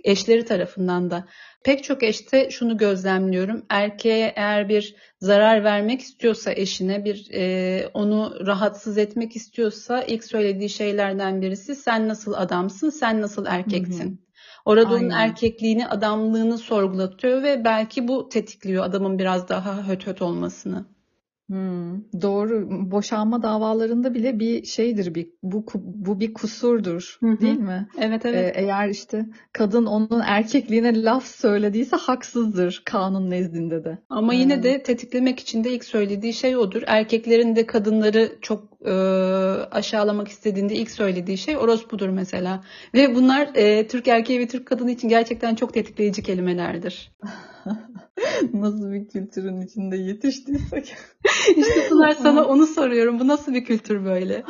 eşleri 0.04 0.44
tarafından 0.44 1.10
da. 1.10 1.28
Pek 1.66 1.84
çok 1.84 2.02
eşte 2.02 2.50
şunu 2.50 2.76
gözlemliyorum. 2.76 3.62
Erkeğe 3.68 4.32
eğer 4.36 4.68
bir 4.68 4.94
zarar 5.20 5.64
vermek 5.64 6.00
istiyorsa 6.00 6.52
eşine, 6.52 7.04
bir 7.04 7.28
e, 7.32 7.88
onu 7.94 8.46
rahatsız 8.46 8.98
etmek 8.98 9.36
istiyorsa 9.36 10.02
ilk 10.02 10.24
söylediği 10.24 10.68
şeylerden 10.68 11.42
birisi 11.42 11.76
sen 11.76 12.08
nasıl 12.08 12.32
adamsın, 12.32 12.90
sen 12.90 13.22
nasıl 13.22 13.44
Hı 13.44 13.48
hı. 13.48 13.54
erkeksin. 13.54 14.20
Orada 14.64 14.94
onun 14.94 15.10
Aynen. 15.10 15.28
erkekliğini, 15.28 15.88
adamlığını 15.88 16.58
sorgulatıyor 16.58 17.42
ve 17.42 17.64
belki 17.64 18.08
bu 18.08 18.28
tetikliyor 18.28 18.84
adamın 18.84 19.18
biraz 19.18 19.48
daha 19.48 19.88
höt 19.88 20.06
höt 20.06 20.22
olmasını. 20.22 20.95
Hmm, 21.48 22.02
doğru. 22.22 22.68
Boşanma 22.90 23.42
davalarında 23.42 24.14
bile 24.14 24.38
bir 24.40 24.64
şeydir 24.64 25.14
bir 25.14 25.28
bu 25.42 25.58
ku- 25.58 25.80
bu 25.84 26.20
bir 26.20 26.34
kusurdur, 26.34 27.16
Hı 27.20 27.26
hı. 27.26 27.40
değil 27.40 27.58
mi? 27.58 27.88
Evet 27.98 28.26
Ee, 28.26 28.28
evet. 28.30 28.56
eğer 28.56 28.88
işte 28.88 29.26
kadın 29.52 29.86
onun 29.86 30.20
erkekliğine 30.24 31.02
laf 31.02 31.24
söylediyse 31.26 31.96
haksızdır 31.96 32.82
kanun 32.84 33.30
nezdinde 33.30 33.84
de. 33.84 33.98
Ama 34.08 34.34
yine 34.34 34.54
Ee, 34.54 34.62
de 34.62 34.82
tetiklemek 34.82 35.40
için 35.40 35.64
de 35.64 35.70
ilk 35.72 35.84
söylediği 35.84 36.32
şey 36.34 36.56
odur. 36.56 36.82
Erkeklerin 36.86 37.56
de 37.56 37.66
kadınları 37.66 38.38
çok 38.40 38.75
e, 38.86 38.92
aşağılamak 39.70 40.28
istediğinde 40.28 40.74
ilk 40.74 40.90
söylediği 40.90 41.38
şey 41.38 41.56
orospudur 41.56 42.08
mesela. 42.08 42.64
Ve 42.94 43.14
bunlar 43.14 43.50
e, 43.54 43.86
Türk 43.86 44.08
erkeği 44.08 44.40
ve 44.40 44.48
Türk 44.48 44.66
kadını 44.66 44.90
için 44.90 45.08
gerçekten 45.08 45.54
çok 45.54 45.74
tetikleyici 45.74 46.22
kelimelerdir. 46.22 47.12
nasıl 48.52 48.92
bir 48.92 49.08
kültürün 49.08 49.60
içinde 49.60 49.96
yetiştiysek. 49.96 50.96
İşte 51.56 51.88
Pınar 51.88 52.12
sana 52.12 52.44
onu 52.44 52.66
soruyorum. 52.66 53.20
Bu 53.20 53.28
nasıl 53.28 53.54
bir 53.54 53.64
kültür 53.64 54.04
böyle? 54.04 54.44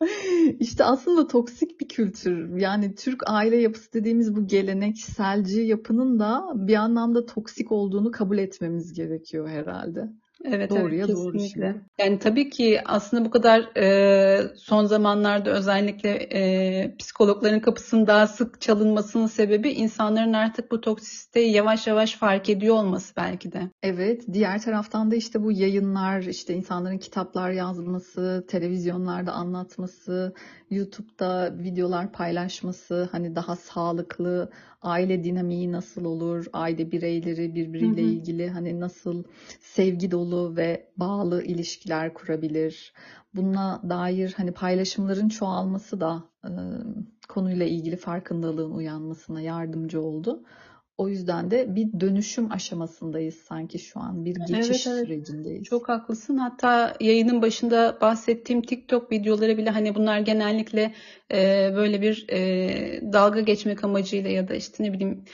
İşte 0.60 0.84
aslında 0.84 1.26
toksik 1.26 1.80
bir 1.80 1.88
kültür. 1.88 2.56
Yani 2.56 2.94
Türk 2.94 3.22
aile 3.26 3.56
yapısı 3.56 3.92
dediğimiz 3.92 4.36
bu 4.36 4.46
gelenekselci 4.46 5.60
yapının 5.60 6.18
da 6.18 6.52
bir 6.54 6.74
anlamda 6.74 7.26
toksik 7.26 7.72
olduğunu 7.72 8.10
kabul 8.10 8.38
etmemiz 8.38 8.92
gerekiyor 8.92 9.48
herhalde. 9.48 10.08
Evet 10.44 10.70
Doğruya 10.70 11.04
evet 11.06 11.16
doğru 11.16 11.32
kesinlikle. 11.32 11.66
şimdi. 11.66 11.80
Yani 11.98 12.18
tabii 12.18 12.50
ki 12.50 12.80
aslında 12.84 13.24
bu 13.24 13.30
kadar 13.30 13.76
e, 13.76 14.40
son 14.56 14.84
zamanlarda 14.84 15.50
özellikle 15.50 16.10
e, 16.10 16.96
psikologların 16.96 17.60
kapısının 17.60 18.06
daha 18.06 18.26
sık 18.26 18.60
çalınmasının 18.60 19.26
sebebi 19.26 19.70
insanların 19.70 20.32
artık 20.32 20.70
bu 20.70 20.80
toksisiteyi 20.80 21.52
yavaş 21.52 21.86
yavaş 21.86 22.14
fark 22.14 22.48
ediyor 22.48 22.74
olması 22.74 23.16
belki 23.16 23.52
de. 23.52 23.70
Evet, 23.82 24.22
diğer 24.32 24.62
taraftan 24.62 25.10
da 25.10 25.16
işte 25.16 25.42
bu 25.42 25.52
yayınlar, 25.52 26.20
işte 26.22 26.54
insanların 26.54 26.98
kitaplar 26.98 27.50
yazması, 27.50 28.44
televizyonlarda 28.48 29.32
anlatması, 29.32 30.34
YouTube'da 30.70 31.54
videolar 31.58 32.12
paylaşması, 32.12 33.08
hani 33.12 33.36
daha 33.36 33.56
sağlıklı 33.56 34.50
aile 34.82 35.24
dinamiği 35.24 35.72
nasıl 35.72 36.04
olur, 36.04 36.46
aile 36.52 36.92
bireyleri 36.92 37.50
Hı 37.50 37.54
birbiriyle 37.54 38.02
hı. 38.02 38.06
ilgili 38.06 38.50
hani 38.50 38.80
nasıl 38.80 39.24
sevgi 39.60 40.10
dolu 40.10 40.56
ve 40.56 40.92
bağlı 40.96 41.42
ilişkiler 41.42 42.14
kurabilir. 42.14 42.92
Buna 43.34 43.80
dair 43.88 44.34
hani 44.36 44.52
paylaşımların 44.52 45.28
çoğalması 45.28 46.00
da 46.00 46.24
e, 46.44 46.50
konuyla 47.28 47.66
ilgili 47.66 47.96
farkındalığın 47.96 48.70
uyanmasına 48.70 49.40
yardımcı 49.40 50.00
oldu. 50.00 50.42
O 51.00 51.08
yüzden 51.08 51.50
de 51.50 51.74
bir 51.74 52.00
dönüşüm 52.00 52.52
aşamasındayız 52.52 53.34
sanki 53.34 53.78
şu 53.78 54.00
an. 54.00 54.24
Bir 54.24 54.36
Evet 54.38 54.48
geçiş 54.48 54.86
evet. 54.86 55.06
sürecindeyiz. 55.06 55.64
Çok 55.64 55.88
haklısın. 55.88 56.36
Hatta 56.36 56.94
yayının 57.00 57.42
başında 57.42 57.98
bahsettiğim 58.00 58.62
TikTok 58.62 59.12
videoları 59.12 59.58
bile 59.58 59.70
hani 59.70 59.94
bunlar 59.94 60.18
genellikle 60.18 60.94
e, 61.32 61.70
böyle 61.76 62.02
bir 62.02 62.26
e, 62.28 63.12
dalga 63.12 63.40
geçmek 63.40 63.84
amacıyla 63.84 64.30
ya 64.30 64.48
da 64.48 64.54
işte 64.54 64.84
ne 64.84 64.92
bileyim 64.92 65.24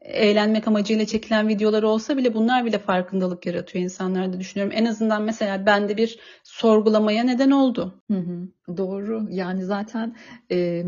eğlenmek 0.00 0.68
amacıyla 0.68 1.06
çekilen 1.06 1.48
videolar 1.48 1.82
olsa 1.82 2.16
bile 2.16 2.34
bunlar 2.34 2.64
bile 2.64 2.78
farkındalık 2.78 3.46
yaratıyor 3.46 3.84
insanlarda 3.84 4.40
düşünüyorum. 4.40 4.76
En 4.76 4.84
azından 4.84 5.22
mesela 5.22 5.66
bende 5.66 5.96
bir 5.96 6.18
sorgulamaya 6.44 7.24
neden 7.24 7.50
oldu. 7.50 8.02
Hı 8.10 8.18
hı, 8.18 8.48
doğru. 8.76 9.26
Yani 9.30 9.64
zaten 9.64 10.16
e, 10.50 10.84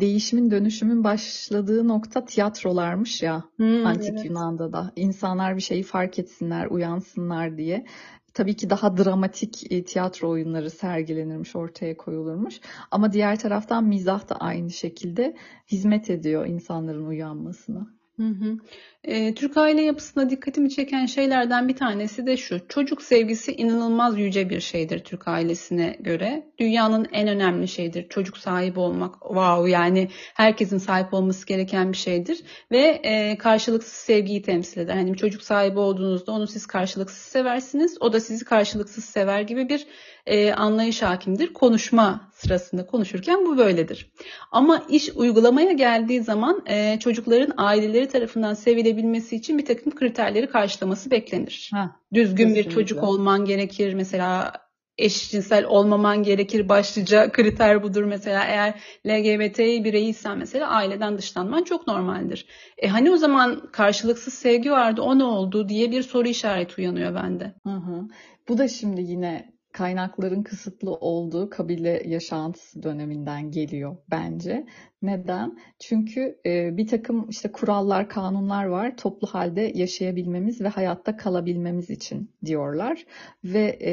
değişimin 0.00 0.50
dönüşümün 0.50 1.04
başladığı 1.04 1.88
nokta 1.88 2.24
tiyatrolarmış 2.24 3.22
ya 3.22 3.44
hmm, 3.56 3.86
antik 3.86 4.10
evet. 4.10 4.24
Yunan'da 4.24 4.72
da. 4.72 4.92
İnsanlar 4.96 5.56
bir 5.56 5.62
şeyi 5.62 5.82
fark 5.82 6.18
etsinler, 6.18 6.66
uyansınlar 6.66 7.58
diye. 7.58 7.86
Tabii 8.34 8.56
ki 8.56 8.70
daha 8.70 8.96
dramatik 8.96 9.72
e, 9.72 9.84
tiyatro 9.84 10.30
oyunları 10.30 10.70
sergilenirmiş, 10.70 11.56
ortaya 11.56 11.96
koyulurmuş. 11.96 12.60
Ama 12.90 13.12
diğer 13.12 13.38
taraftan 13.38 13.84
mizah 13.84 14.28
da 14.28 14.36
aynı 14.36 14.70
şekilde 14.70 15.36
hizmet 15.72 16.10
ediyor 16.10 16.46
insanların 16.46 17.06
uyanmasına. 17.06 18.01
Hı 18.22 18.28
hı. 18.28 18.56
E, 19.04 19.34
Türk 19.34 19.56
aile 19.56 19.82
yapısında 19.82 20.30
dikkatimi 20.30 20.70
çeken 20.70 21.06
şeylerden 21.06 21.68
bir 21.68 21.76
tanesi 21.76 22.26
de 22.26 22.36
şu. 22.36 22.68
Çocuk 22.68 23.02
sevgisi 23.02 23.52
inanılmaz 23.52 24.18
yüce 24.18 24.50
bir 24.50 24.60
şeydir 24.60 25.04
Türk 25.04 25.28
ailesine 25.28 25.96
göre. 26.00 26.46
Dünyanın 26.58 27.06
en 27.12 27.28
önemli 27.28 27.68
şeyidir. 27.68 28.08
Çocuk 28.08 28.38
sahibi 28.38 28.80
olmak 28.80 29.14
wow 29.22 29.70
yani 29.70 30.08
herkesin 30.34 30.78
sahip 30.78 31.14
olması 31.14 31.46
gereken 31.46 31.92
bir 31.92 31.96
şeydir. 31.96 32.42
Ve 32.70 33.00
e, 33.02 33.38
karşılıksız 33.38 33.92
sevgiyi 33.92 34.42
temsil 34.42 34.80
eder. 34.80 34.94
Hani 34.94 35.16
çocuk 35.16 35.42
sahibi 35.42 35.78
olduğunuzda 35.78 36.32
onu 36.32 36.46
siz 36.46 36.66
karşılıksız 36.66 37.22
seversiniz. 37.22 37.96
O 38.00 38.12
da 38.12 38.20
sizi 38.20 38.44
karşılıksız 38.44 39.04
sever 39.04 39.40
gibi 39.40 39.68
bir 39.68 39.86
e, 40.26 40.52
anlayış 40.52 41.02
hakimdir. 41.02 41.52
Konuşma 41.52 42.30
sırasında 42.34 42.86
konuşurken 42.86 43.46
bu 43.46 43.58
böyledir. 43.58 44.12
Ama 44.52 44.82
iş 44.88 45.10
uygulamaya 45.14 45.72
geldiği 45.72 46.22
zaman 46.22 46.62
e, 46.66 46.98
çocukların 46.98 47.54
aileleri 47.56 48.08
tarafından 48.08 48.54
sevilebilmesi 48.54 49.36
için 49.36 49.58
bir 49.58 49.64
takım 49.64 49.94
kriterleri 49.94 50.48
karşılaması 50.48 51.10
beklenir. 51.10 51.70
Heh, 51.74 51.88
Düzgün 52.14 52.48
kesinlikle. 52.48 52.70
bir 52.70 52.74
çocuk 52.74 53.02
olman 53.02 53.44
gerekir. 53.44 53.94
Mesela 53.94 54.52
eşcinsel 54.98 55.64
olmaman 55.64 56.22
gerekir. 56.22 56.68
Başlıca 56.68 57.32
kriter 57.32 57.82
budur 57.82 58.04
mesela. 58.04 58.44
Eğer 58.44 58.74
LGBT 59.06 59.58
bireyiysen 59.58 60.38
mesela 60.38 60.68
aileden 60.68 61.18
dışlanman 61.18 61.62
çok 61.64 61.86
normaldir. 61.86 62.46
E 62.78 62.88
hani 62.88 63.10
o 63.10 63.16
zaman 63.16 63.70
karşılıksız 63.72 64.34
sevgi 64.34 64.70
vardı 64.70 65.02
o 65.02 65.18
ne 65.18 65.24
oldu 65.24 65.68
diye 65.68 65.90
bir 65.90 66.02
soru 66.02 66.28
işareti 66.28 66.80
uyanıyor 66.80 67.14
bende. 67.14 67.54
Hı 67.66 67.72
hı. 67.72 68.08
Bu 68.48 68.58
da 68.58 68.68
şimdi 68.68 69.00
yine 69.00 69.52
kaynakların 69.72 70.42
kısıtlı 70.42 70.94
olduğu 70.94 71.50
kabile 71.50 72.02
yaşantısı 72.06 72.82
döneminden 72.82 73.50
geliyor 73.50 73.96
bence. 74.10 74.66
Neden? 75.02 75.58
Çünkü 75.78 76.38
e, 76.46 76.76
bir 76.76 76.86
takım 76.86 77.28
işte 77.28 77.52
kurallar, 77.52 78.08
kanunlar 78.08 78.64
var 78.64 78.96
toplu 78.96 79.26
halde 79.28 79.72
yaşayabilmemiz 79.74 80.60
ve 80.60 80.68
hayatta 80.68 81.16
kalabilmemiz 81.16 81.90
için 81.90 82.30
diyorlar. 82.44 83.06
Ve 83.44 83.78
e, 83.82 83.92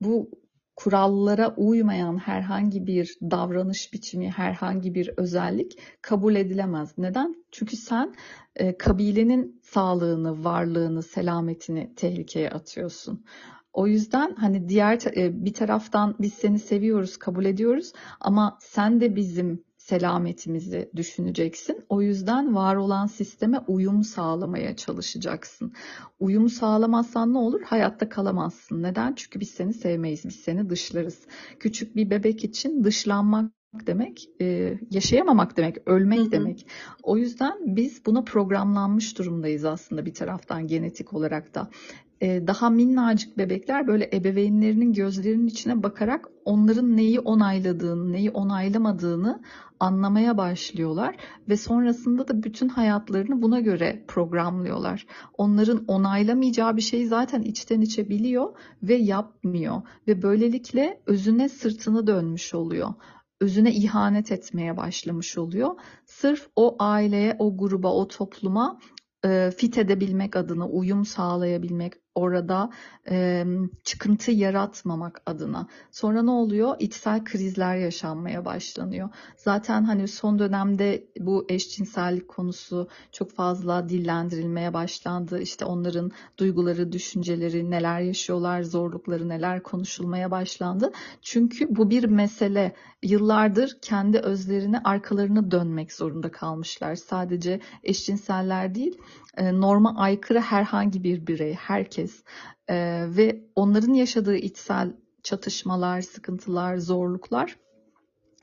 bu 0.00 0.30
kurallara 0.78 1.54
uymayan 1.56 2.18
herhangi 2.18 2.86
bir 2.86 3.18
davranış 3.22 3.92
biçimi, 3.92 4.30
herhangi 4.30 4.94
bir 4.94 5.10
özellik 5.16 5.78
kabul 6.02 6.34
edilemez. 6.34 6.98
Neden? 6.98 7.44
Çünkü 7.50 7.76
sen 7.76 8.14
e, 8.56 8.78
kabilenin 8.78 9.60
sağlığını, 9.64 10.44
varlığını, 10.44 11.02
selametini 11.02 11.94
tehlikeye 11.94 12.50
atıyorsun. 12.50 13.24
O 13.78 13.86
yüzden 13.86 14.34
hani 14.34 14.68
diğer 14.68 15.16
e, 15.16 15.44
bir 15.44 15.52
taraftan 15.52 16.14
biz 16.20 16.34
seni 16.34 16.58
seviyoruz, 16.58 17.16
kabul 17.16 17.44
ediyoruz 17.44 17.92
ama 18.20 18.58
sen 18.60 19.00
de 19.00 19.16
bizim 19.16 19.64
selametimizi 19.76 20.90
düşüneceksin. 20.96 21.84
O 21.88 22.02
yüzden 22.02 22.54
var 22.54 22.76
olan 22.76 23.06
sisteme 23.06 23.58
uyum 23.66 24.04
sağlamaya 24.04 24.76
çalışacaksın. 24.76 25.72
Uyum 26.20 26.48
sağlamazsan 26.48 27.34
ne 27.34 27.38
olur? 27.38 27.62
Hayatta 27.62 28.08
kalamazsın. 28.08 28.82
Neden? 28.82 29.14
Çünkü 29.14 29.40
biz 29.40 29.50
seni 29.50 29.74
sevmeyiz, 29.74 30.24
biz 30.24 30.36
seni 30.36 30.70
dışlarız. 30.70 31.18
Küçük 31.60 31.96
bir 31.96 32.10
bebek 32.10 32.44
için 32.44 32.84
dışlanmak 32.84 33.52
demek 33.86 34.28
e, 34.40 34.78
yaşayamamak 34.90 35.56
demek, 35.56 35.76
ölmek 35.86 36.18
hı 36.18 36.24
hı. 36.24 36.30
demek. 36.30 36.66
O 37.02 37.16
yüzden 37.16 37.76
biz 37.76 38.06
buna 38.06 38.24
programlanmış 38.24 39.18
durumdayız 39.18 39.64
aslında 39.64 40.06
bir 40.06 40.14
taraftan 40.14 40.66
genetik 40.66 41.12
olarak 41.12 41.54
da. 41.54 41.70
E, 42.20 42.46
daha 42.46 42.70
minnacık 42.70 43.38
bebekler 43.38 43.86
böyle 43.86 44.10
ebeveynlerinin 44.12 44.92
gözlerinin 44.92 45.46
içine 45.46 45.82
bakarak 45.82 46.28
onların 46.44 46.96
neyi 46.96 47.20
onayladığını, 47.20 48.12
neyi 48.12 48.30
onaylamadığını 48.30 49.42
anlamaya 49.80 50.36
başlıyorlar 50.36 51.16
ve 51.48 51.56
sonrasında 51.56 52.28
da 52.28 52.42
bütün 52.42 52.68
hayatlarını 52.68 53.42
buna 53.42 53.60
göre 53.60 54.04
programlıyorlar. 54.08 55.06
Onların 55.38 55.84
onaylamayacağı 55.88 56.76
bir 56.76 56.82
şeyi 56.82 57.06
zaten 57.06 57.42
içten 57.42 57.80
içe 57.80 58.08
biliyor 58.08 58.58
ve 58.82 58.94
yapmıyor 58.94 59.82
ve 60.08 60.22
böylelikle 60.22 61.00
özüne 61.06 61.48
sırtını 61.48 62.06
dönmüş 62.06 62.54
oluyor 62.54 62.94
özüne 63.40 63.72
ihanet 63.72 64.32
etmeye 64.32 64.76
başlamış 64.76 65.38
oluyor. 65.38 65.70
Sırf 66.06 66.48
o 66.56 66.76
aileye, 66.78 67.36
o 67.38 67.56
gruba, 67.56 67.92
o 67.92 68.08
topluma 68.08 68.80
fit 69.56 69.78
edebilmek 69.78 70.36
adına, 70.36 70.68
uyum 70.68 71.04
sağlayabilmek, 71.04 71.92
orada 72.18 72.70
e, 73.10 73.44
çıkıntı 73.84 74.30
yaratmamak 74.30 75.22
adına. 75.26 75.68
Sonra 75.90 76.22
ne 76.22 76.30
oluyor? 76.30 76.76
İçsel 76.78 77.24
krizler 77.24 77.76
yaşanmaya 77.76 78.44
başlanıyor. 78.44 79.08
Zaten 79.36 79.84
hani 79.84 80.08
son 80.08 80.38
dönemde 80.38 81.04
bu 81.20 81.46
eşcinsellik 81.48 82.28
konusu 82.28 82.88
çok 83.12 83.32
fazla 83.32 83.88
dillendirilmeye 83.88 84.74
başlandı. 84.74 85.40
İşte 85.40 85.64
onların 85.64 86.10
duyguları, 86.38 86.92
düşünceleri, 86.92 87.70
neler 87.70 88.00
yaşıyorlar, 88.00 88.62
zorlukları 88.62 89.28
neler 89.28 89.62
konuşulmaya 89.62 90.30
başlandı. 90.30 90.92
Çünkü 91.22 91.76
bu 91.76 91.90
bir 91.90 92.04
mesele. 92.04 92.74
Yıllardır 93.02 93.78
kendi 93.82 94.18
özlerine 94.18 94.80
arkalarını 94.84 95.50
dönmek 95.50 95.92
zorunda 95.92 96.30
kalmışlar. 96.30 96.94
Sadece 96.94 97.60
eşcinseller 97.82 98.74
değil, 98.74 98.98
norma 99.40 99.96
aykırı 99.96 100.40
herhangi 100.40 101.04
bir 101.04 101.26
birey, 101.26 101.54
herkes 101.54 102.07
e, 102.68 102.76
ve 103.16 103.44
onların 103.54 103.92
yaşadığı 103.92 104.36
içsel 104.36 104.96
çatışmalar, 105.22 106.02
sıkıntılar, 106.02 106.76
zorluklar 106.76 107.56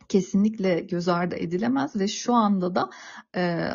kesinlikle 0.10 0.80
göz 0.80 1.08
ardı 1.08 1.36
edilemez 1.36 1.96
ve 1.96 2.08
şu 2.08 2.34
anda 2.34 2.76
da 2.76 2.90
e, 3.36 3.70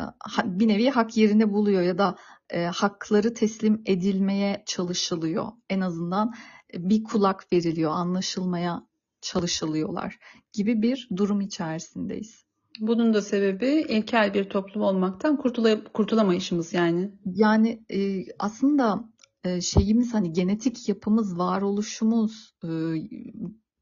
bir 0.45 0.67
nevi 0.67 0.89
hak 0.89 1.17
yerini 1.17 1.53
buluyor 1.53 1.81
ya 1.81 1.97
da 1.97 2.15
e, 2.49 2.65
hakları 2.65 3.33
teslim 3.33 3.81
edilmeye 3.85 4.63
çalışılıyor. 4.65 5.47
En 5.69 5.81
azından 5.81 6.33
bir 6.73 7.03
kulak 7.03 7.53
veriliyor, 7.53 7.91
anlaşılmaya 7.91 8.87
çalışılıyorlar 9.21 10.19
gibi 10.53 10.81
bir 10.81 11.09
durum 11.15 11.41
içerisindeyiz. 11.41 12.45
Bunun 12.79 13.13
da 13.13 13.21
sebebi 13.21 13.85
ilkel 13.89 14.33
bir 14.33 14.49
toplum 14.49 14.83
olmaktan 14.83 15.37
kurtula, 15.37 15.83
kurtulamayışımız 15.83 16.73
yani. 16.73 17.11
Yani 17.25 17.83
e, 17.93 18.23
aslında 18.39 18.95
e, 18.95 19.20
şeyimiz 19.61 20.13
hani 20.13 20.33
genetik 20.33 20.89
yapımız, 20.89 21.37
varoluşumuz, 21.37 22.53
e, 22.63 22.69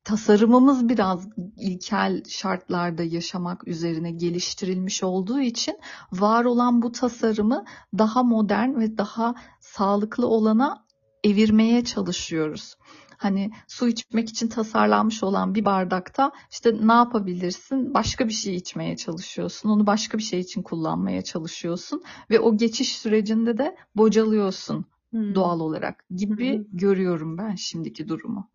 tasarımımız 0.04 0.90
biraz 0.90 1.28
ilkel 1.58 2.24
şartlarda 2.30 3.04
yaşamak 3.04 3.68
üzerine 3.68 4.12
geliştirilmiş 4.12 5.04
olduğu 5.04 5.40
için 5.40 5.78
var 6.12 6.46
olan 6.46 6.82
bu 6.82 6.92
tasarımı 6.92 7.66
daha 7.98 8.24
modern 8.24 8.80
ve 8.80 8.98
daha 8.98 9.36
sağlıklı 9.60 10.28
olana 10.28 10.86
evirmeye 11.24 11.84
çalışıyoruz 11.84 12.76
hani 13.20 13.52
su 13.68 13.88
içmek 13.88 14.30
için 14.30 14.48
tasarlanmış 14.48 15.24
olan 15.24 15.56
bir 15.56 15.66
bardakta 15.66 16.32
işte 16.52 16.74
ne 16.82 16.94
yapabilirsin? 16.94 17.94
Başka 17.94 18.28
bir 18.28 18.34
şey 18.34 18.56
içmeye 18.56 18.98
çalışıyorsun. 18.98 19.70
Onu 19.70 19.88
başka 19.88 20.18
bir 20.18 20.24
şey 20.24 20.40
için 20.40 20.62
kullanmaya 20.62 21.22
çalışıyorsun 21.22 22.04
ve 22.30 22.40
o 22.40 22.58
geçiş 22.58 22.98
sürecinde 22.98 23.58
de 23.58 23.76
bocalıyorsun 23.96 24.86
hmm. 25.12 25.36
doğal 25.36 25.60
olarak 25.60 26.06
gibi 26.16 26.58
hmm. 26.58 26.66
görüyorum 26.74 27.38
ben 27.38 27.56
şimdiki 27.56 28.08
durumu. 28.08 28.52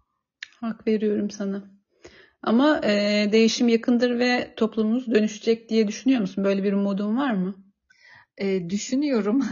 Hak 0.61 0.87
veriyorum 0.87 1.31
sana. 1.31 1.71
Ama 2.43 2.81
e, 2.85 3.27
değişim 3.33 3.69
yakındır 3.69 4.19
ve 4.19 4.55
toplumumuz 4.57 5.07
dönüşecek 5.07 5.69
diye 5.69 5.89
düşünüyor 5.89 6.21
musun? 6.21 6.45
Böyle 6.45 6.65
bir 6.65 6.73
umudun 6.73 7.17
var 7.17 7.35
mı? 7.35 7.64
E, 8.39 8.71
düşünüyorum. 8.71 9.45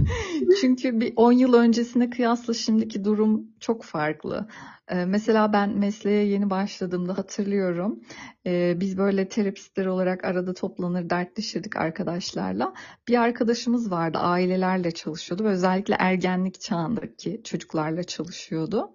Çünkü 0.60 1.00
bir 1.00 1.12
10 1.16 1.32
yıl 1.32 1.54
öncesine 1.54 2.10
kıyasla 2.10 2.54
şimdiki 2.54 3.04
durum 3.04 3.46
çok 3.60 3.84
farklı. 3.84 4.48
E, 4.88 5.04
mesela 5.04 5.52
ben 5.52 5.78
mesleğe 5.78 6.26
yeni 6.26 6.50
başladığımda 6.50 7.18
hatırlıyorum. 7.18 8.00
E, 8.46 8.80
biz 8.80 8.98
böyle 8.98 9.28
terapistler 9.28 9.86
olarak 9.86 10.24
arada 10.24 10.54
toplanır 10.54 11.10
dertleşirdik 11.10 11.76
arkadaşlarla. 11.76 12.74
Bir 13.08 13.22
arkadaşımız 13.22 13.90
vardı 13.90 14.18
ailelerle 14.18 14.90
çalışıyordu 14.90 15.44
ve 15.44 15.48
özellikle 15.48 15.96
ergenlik 15.98 16.60
çağındaki 16.60 17.40
çocuklarla 17.44 18.02
çalışıyordu. 18.02 18.90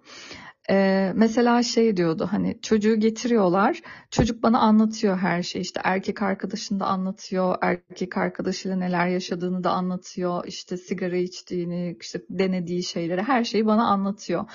Ee, 0.70 1.12
mesela 1.16 1.64
şey 1.64 1.98
diyordu 1.98 2.28
hani 2.32 2.60
çocuğu 2.62 2.96
getiriyorlar. 3.00 3.82
Çocuk 4.12 4.44
bana 4.44 4.60
anlatıyor 4.60 5.18
her 5.18 5.44
şeyi. 5.44 5.62
İşte 5.62 5.82
erkek 5.84 6.22
arkadaşını 6.22 6.80
da 6.80 6.86
anlatıyor. 6.86 7.56
Erkek 7.62 8.18
arkadaşıyla 8.18 8.78
neler 8.78 9.08
yaşadığını 9.08 9.64
da 9.64 9.72
anlatıyor. 9.72 10.46
İşte 10.48 10.78
sigara 10.78 11.18
içtiğini, 11.18 11.98
işte 12.02 12.22
denediği 12.30 12.84
şeyleri 12.84 13.22
her 13.22 13.44
şeyi 13.44 13.66
bana 13.66 13.88
anlatıyor. 13.88 14.46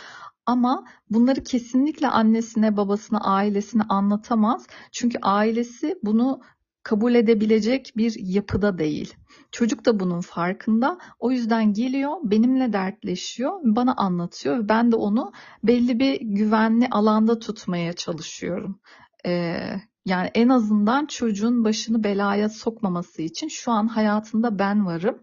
Ama 0.47 0.85
bunları 1.11 1.43
kesinlikle 1.43 2.09
annesine, 2.09 2.77
babasına, 2.77 3.21
ailesine 3.21 3.83
anlatamaz. 3.89 4.67
Çünkü 4.93 5.19
ailesi 5.23 5.99
bunu 6.03 6.41
kabul 6.83 7.15
edebilecek 7.15 7.93
bir 7.97 8.17
yapıda 8.19 8.79
değil. 8.79 9.15
Çocuk 9.55 9.85
da 9.85 10.01
bunun 10.01 10.21
farkında. 10.21 10.99
O 11.19 11.31
yüzden 11.31 11.73
geliyor, 11.73 12.17
benimle 12.23 12.73
dertleşiyor, 12.73 13.61
bana 13.63 13.95
anlatıyor 13.97 14.59
ve 14.59 14.69
ben 14.69 14.93
de 14.93 14.97
onu 14.97 15.33
belli 15.65 15.99
bir 15.99 16.21
güvenli 16.21 16.89
alanda 16.91 17.39
tutmaya 17.39 17.93
çalışıyorum. 17.93 18.81
Ee, 19.27 19.57
yani 20.05 20.31
en 20.35 20.49
azından 20.49 21.07
çocuğun 21.07 21.65
başını 21.65 22.05
belaya 22.05 22.49
sokmaması 22.49 23.23
için 23.23 23.49
şu 23.49 23.73
an 23.73 23.87
hayatında 23.87 24.59
ben 24.59 24.87
varım 24.87 25.19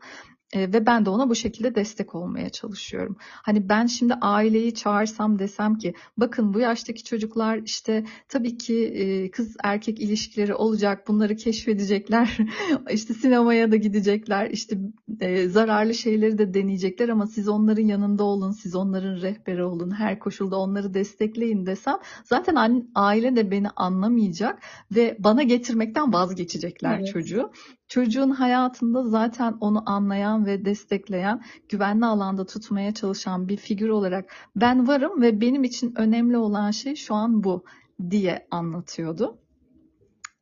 e, 0.54 0.74
ve 0.74 0.86
ben 0.86 1.06
de 1.06 1.10
ona 1.10 1.30
bu 1.30 1.36
şekilde 1.36 1.76
destek 1.76 2.16
olmaya 2.16 2.50
çalışıyorum. 2.50 3.16
Hani 3.20 3.70
ben 3.70 3.86
şimdi 3.86 4.14
aileyi 4.14 4.74
çağırsam 4.74 5.40
desem 5.40 5.78
ki 5.78 5.94
bakın 6.18 6.54
bu 6.54 6.60
yaştaki 6.60 7.04
çocuklar 7.04 7.58
işte 7.66 8.06
tabii 8.30 8.58
ki 8.58 8.86
e, 8.86 9.32
kız 9.32 9.56
erkek 9.64 10.00
ilişkileri 10.00 10.54
olacak 10.54 11.08
bunları 11.08 11.36
keşfedecekler 11.36 12.38
işte 12.92 13.14
sinemaya 13.14 13.72
da 13.72 13.76
gidecekler 13.76 14.50
işte 14.50 14.78
e, 15.20 15.48
zararlı 15.48 15.94
şeyleri 15.94 16.38
de 16.38 16.54
deneyecekler 16.54 17.10
ama 17.10 17.28
siz 17.28 17.48
onların 17.48 17.88
yanında 17.88 18.24
olun 18.24 18.52
siz 18.52 18.76
onların 18.76 19.22
rehberi 19.22 19.64
olun 19.64 19.92
her 19.92 20.20
koşulda 20.20 20.58
onları 20.58 20.94
destekleyin 20.94 21.66
desem 21.66 21.98
zaten 22.24 22.86
aile 22.96 23.36
de 23.36 23.52
beni 23.52 23.70
anlamayacak 23.70 24.60
ve 24.96 25.18
bana 25.20 25.44
getirmekten 25.44 26.14
vazgeçecekler 26.14 26.98
evet. 26.98 27.08
çocuğu. 27.14 27.52
Çocuğun 27.92 28.30
hayatında 28.30 29.04
zaten 29.04 29.58
onu 29.60 29.90
anlayan 29.90 30.46
ve 30.46 30.66
destekleyen, 30.66 31.44
güvenli 31.70 32.06
alanda 32.06 32.46
tutmaya 32.46 32.94
çalışan 32.94 33.50
bir 33.50 33.58
figür 33.58 33.90
olarak 33.90 34.36
ben 34.56 34.88
varım 34.88 35.22
ve 35.22 35.42
benim 35.42 35.64
için 35.64 35.94
önemli 35.96 36.38
olan 36.38 36.72
şey 36.72 36.96
şu 36.96 37.16
an 37.16 37.44
bu 37.44 37.66
diye 38.10 38.48
anlatıyordu. 38.52 39.38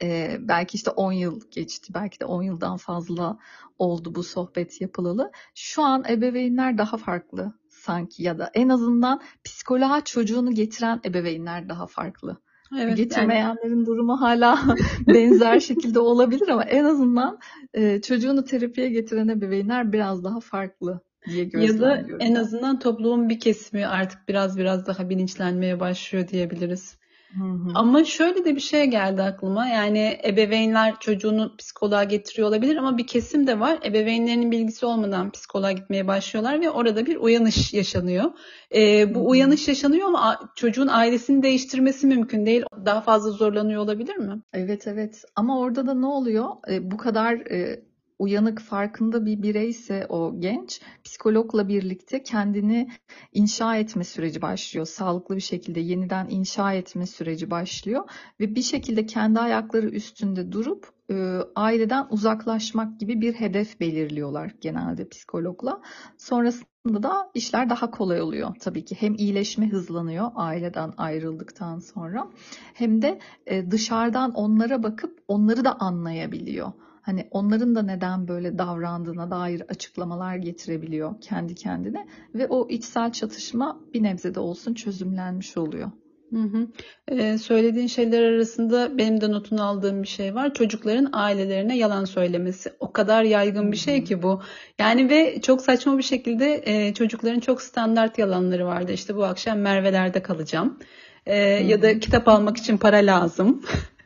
Ee, 0.03 0.37
belki 0.39 0.75
işte 0.75 0.91
10 0.91 1.11
yıl 1.11 1.41
geçti, 1.51 1.93
belki 1.93 2.19
de 2.19 2.25
10 2.25 2.43
yıldan 2.43 2.77
fazla 2.77 3.37
oldu 3.79 4.15
bu 4.15 4.23
sohbet 4.23 4.81
yapılalı. 4.81 5.31
Şu 5.55 5.83
an 5.83 6.03
ebeveynler 6.09 6.77
daha 6.77 6.97
farklı 6.97 7.53
sanki 7.69 8.23
ya 8.23 8.39
da 8.39 8.51
en 8.53 8.69
azından 8.69 9.21
psikoloğa 9.43 10.03
çocuğunu 10.03 10.51
getiren 10.51 11.01
ebeveynler 11.05 11.69
daha 11.69 11.87
farklı. 11.87 12.37
Evet, 12.77 12.97
Getirmeyenlerin 12.97 13.75
yani... 13.75 13.85
durumu 13.85 14.21
hala 14.21 14.59
benzer 15.07 15.59
şekilde 15.59 15.99
olabilir 15.99 16.47
ama 16.47 16.63
en 16.63 16.85
azından 16.85 17.39
e, 17.73 18.01
çocuğunu 18.01 18.45
terapiye 18.45 18.89
getiren 18.89 19.27
ebeveynler 19.27 19.93
biraz 19.93 20.23
daha 20.23 20.39
farklı 20.39 21.01
diye 21.27 21.49
Ya 21.53 21.79
da 21.79 22.05
en 22.19 22.35
azından 22.35 22.79
toplumun 22.79 23.29
bir 23.29 23.39
kesimi 23.39 23.87
artık 23.87 24.27
biraz 24.27 24.57
biraz 24.57 24.87
daha 24.87 25.09
bilinçlenmeye 25.09 25.79
başlıyor 25.79 26.27
diyebiliriz. 26.27 26.98
Hı 27.37 27.43
hı. 27.43 27.69
Ama 27.75 28.03
şöyle 28.03 28.45
de 28.45 28.55
bir 28.55 28.61
şey 28.61 28.85
geldi 28.85 29.21
aklıma. 29.21 29.67
Yani 29.67 30.19
ebeveynler 30.25 30.99
çocuğunu 30.99 31.55
psikoloğa 31.57 32.03
getiriyor 32.03 32.47
olabilir 32.47 32.75
ama 32.75 32.97
bir 32.97 33.07
kesim 33.07 33.47
de 33.47 33.59
var. 33.59 33.79
Ebeveynlerinin 33.85 34.51
bilgisi 34.51 34.85
olmadan 34.85 35.31
psikoloğa 35.31 35.71
gitmeye 35.71 36.07
başlıyorlar 36.07 36.61
ve 36.61 36.69
orada 36.69 37.05
bir 37.05 37.15
uyanış 37.15 37.73
yaşanıyor. 37.73 38.31
Ee, 38.75 39.15
bu 39.15 39.29
uyanış 39.29 39.67
yaşanıyor 39.67 40.07
ama 40.07 40.39
çocuğun 40.55 40.87
ailesini 40.87 41.43
değiştirmesi 41.43 42.07
mümkün 42.07 42.45
değil. 42.45 42.63
Daha 42.85 43.01
fazla 43.01 43.31
zorlanıyor 43.31 43.81
olabilir 43.81 44.15
mi? 44.15 44.41
Evet 44.53 44.87
evet. 44.87 45.23
Ama 45.35 45.59
orada 45.59 45.87
da 45.87 45.93
ne 45.93 46.05
oluyor? 46.05 46.49
Ee, 46.69 46.91
bu 46.91 46.97
kadar 46.97 47.33
e, 47.33 47.88
uyanık 48.19 48.59
farkında 48.59 49.25
bir 49.25 49.41
bireyse 49.41 50.05
o 50.09 50.39
genç 50.39 50.81
psikologla 51.03 51.67
birlikte 51.67 52.23
kendini 52.23 52.89
inşa 53.33 53.77
etme 53.77 54.03
süreci 54.03 54.41
başlıyor. 54.41 54.85
Sağlıklı 54.85 55.35
bir 55.35 55.41
şekilde 55.41 55.79
yeniden 55.79 56.27
inşa 56.29 56.73
etme 56.73 57.05
süreci 57.05 57.51
başlıyor 57.51 58.09
ve 58.39 58.55
bir 58.55 58.61
şekilde 58.61 59.05
kendi 59.05 59.39
ayakları 59.39 59.89
üstünde 59.89 60.51
durup 60.51 60.87
e, 61.11 61.39
aileden 61.55 62.07
uzaklaşmak 62.09 62.99
gibi 62.99 63.21
bir 63.21 63.33
hedef 63.33 63.79
belirliyorlar 63.79 64.51
genelde 64.61 65.09
psikologla. 65.09 65.81
Sonrasında 66.17 67.03
da 67.03 67.31
işler 67.33 67.69
daha 67.69 67.91
kolay 67.91 68.21
oluyor 68.21 68.55
tabii 68.59 68.85
ki. 68.85 68.95
Hem 68.99 69.15
iyileşme 69.15 69.69
hızlanıyor 69.69 70.31
aileden 70.35 70.93
ayrıldıktan 70.97 71.79
sonra 71.79 72.27
hem 72.73 73.01
de 73.01 73.19
e, 73.45 73.71
dışarıdan 73.71 74.31
onlara 74.31 74.83
bakıp 74.83 75.23
onları 75.27 75.65
da 75.65 75.79
anlayabiliyor 75.79 76.71
hani 77.01 77.27
onların 77.31 77.75
da 77.75 77.81
neden 77.81 78.27
böyle 78.27 78.57
davrandığına 78.57 79.31
dair 79.31 79.61
açıklamalar 79.69 80.35
getirebiliyor 80.35 81.21
kendi 81.21 81.55
kendine 81.55 82.07
ve 82.35 82.47
o 82.47 82.69
içsel 82.69 83.11
çatışma 83.11 83.79
bir 83.93 84.03
nebze 84.03 84.35
de 84.35 84.39
olsun 84.39 84.73
çözümlenmiş 84.73 85.57
oluyor. 85.57 85.91
Hı 86.33 86.39
hı. 86.39 86.67
Ee, 87.07 87.37
söylediğin 87.37 87.87
şeyler 87.87 88.23
arasında 88.23 88.97
benim 88.97 89.21
de 89.21 89.31
notunu 89.31 89.63
aldığım 89.63 90.03
bir 90.03 90.07
şey 90.07 90.35
var. 90.35 90.53
Çocukların 90.53 91.09
ailelerine 91.13 91.77
yalan 91.77 92.05
söylemesi. 92.05 92.73
O 92.79 92.91
kadar 92.91 93.23
yaygın 93.23 93.71
bir 93.71 93.77
şey 93.77 94.03
ki 94.03 94.23
bu. 94.23 94.41
Yani 94.79 95.09
ve 95.09 95.41
çok 95.41 95.61
saçma 95.61 95.97
bir 95.97 96.03
şekilde 96.03 96.61
e, 96.65 96.93
çocukların 96.93 97.39
çok 97.39 97.61
standart 97.61 98.17
yalanları 98.17 98.65
vardı. 98.65 98.91
İşte 98.91 99.15
bu 99.15 99.25
akşam 99.25 99.59
Merve'lerde 99.59 100.21
kalacağım. 100.21 100.79
E, 101.25 101.35
ya 101.37 101.81
da 101.81 101.99
kitap 101.99 102.27
almak 102.27 102.57
için 102.57 102.77
para 102.77 102.97
lazım. 102.97 103.63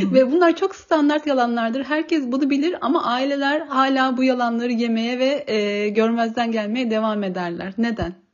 ve 0.00 0.32
bunlar 0.32 0.56
çok 0.56 0.74
standart 0.74 1.26
yalanlardır. 1.26 1.84
Herkes 1.84 2.32
bunu 2.32 2.50
bilir 2.50 2.76
ama 2.80 3.04
aileler 3.04 3.60
hala 3.60 4.16
bu 4.16 4.24
yalanları 4.24 4.72
yemeye 4.72 5.18
ve 5.18 5.44
e, 5.46 5.88
görmezden 5.88 6.52
gelmeye 6.52 6.90
devam 6.90 7.22
ederler. 7.22 7.74
Neden? 7.78 8.26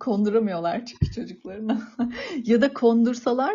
Konduramıyorlar 0.00 0.86
çünkü 0.86 1.12
çocuklarına. 1.12 1.82
ya 2.44 2.60
da 2.60 2.72
kondursalar 2.72 3.54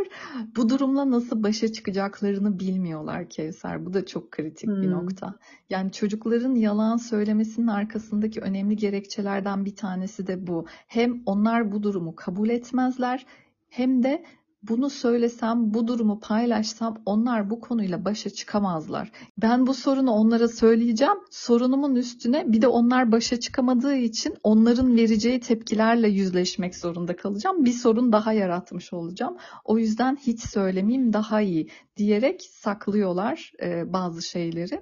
bu 0.55 0.69
durumla 0.69 1.11
nasıl 1.11 1.43
başa 1.43 1.71
çıkacaklarını 1.71 2.59
bilmiyorlar 2.59 3.29
Kevser. 3.29 3.85
Bu 3.85 3.93
da 3.93 4.05
çok 4.05 4.31
kritik 4.31 4.69
hmm. 4.69 4.81
bir 4.81 4.91
nokta. 4.91 5.35
Yani 5.69 5.91
çocukların 5.91 6.55
yalan 6.55 6.97
söylemesinin 6.97 7.67
arkasındaki 7.67 8.41
önemli 8.41 8.75
gerekçelerden 8.75 9.65
bir 9.65 9.75
tanesi 9.75 10.27
de 10.27 10.47
bu. 10.47 10.65
Hem 10.87 11.21
onlar 11.25 11.71
bu 11.71 11.83
durumu 11.83 12.15
kabul 12.15 12.49
etmezler 12.49 13.25
hem 13.69 14.03
de 14.03 14.23
bunu 14.63 14.89
söylesem, 14.89 15.73
bu 15.73 15.87
durumu 15.87 16.19
paylaşsam 16.19 17.01
onlar 17.05 17.49
bu 17.49 17.59
konuyla 17.59 18.05
başa 18.05 18.29
çıkamazlar. 18.29 19.11
Ben 19.37 19.67
bu 19.67 19.73
sorunu 19.73 20.11
onlara 20.11 20.47
söyleyeceğim. 20.47 21.17
Sorunumun 21.31 21.95
üstüne 21.95 22.51
bir 22.53 22.61
de 22.61 22.67
onlar 22.67 23.11
başa 23.11 23.39
çıkamadığı 23.39 23.95
için 23.95 24.35
onların 24.43 24.95
vereceği 24.95 25.39
tepkilerle 25.39 26.09
yüzleşmek 26.09 26.75
zorunda 26.75 27.15
kalacağım. 27.15 27.65
Bir 27.65 27.73
sorun 27.73 28.11
daha 28.11 28.33
yaratmış 28.33 28.93
olacağım. 28.93 29.37
O 29.65 29.77
yüzden 29.77 30.15
hiç 30.15 30.39
söylemeyeyim 30.39 31.13
daha 31.13 31.41
iyi 31.41 31.69
diyerek 31.97 32.41
saklıyorlar 32.41 33.51
e, 33.63 33.93
bazı 33.93 34.21
şeyleri. 34.21 34.81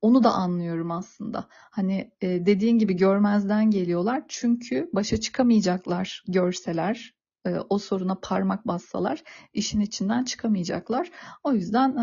Onu 0.00 0.24
da 0.24 0.32
anlıyorum 0.32 0.90
aslında. 0.90 1.46
Hani 1.50 2.10
e, 2.20 2.46
dediğin 2.46 2.78
gibi 2.78 2.96
görmezden 2.96 3.70
geliyorlar 3.70 4.22
çünkü 4.28 4.90
başa 4.92 5.16
çıkamayacaklar 5.16 6.24
görseler, 6.28 7.14
o 7.68 7.78
soruna 7.78 8.14
parmak 8.14 8.66
bassalar 8.66 9.22
işin 9.52 9.80
içinden 9.80 10.24
çıkamayacaklar. 10.24 11.10
O 11.44 11.52
yüzden 11.52 11.96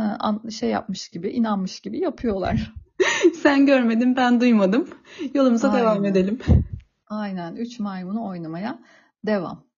e, 0.47 0.51
şey 0.51 0.69
yapmış 0.69 1.09
gibi, 1.09 1.29
inanmış 1.29 1.79
gibi 1.79 1.99
yapıyorlar. 1.99 2.73
Sen 3.41 3.65
görmedin, 3.65 4.15
ben 4.15 4.41
duymadım. 4.41 4.87
Yolumuza 5.33 5.71
Aynen. 5.71 5.81
devam 5.81 6.05
edelim. 6.05 6.39
Aynen. 7.07 7.55
Üç 7.55 7.79
maymunu 7.79 8.25
oynamaya 8.25 8.79
devam. 9.25 9.68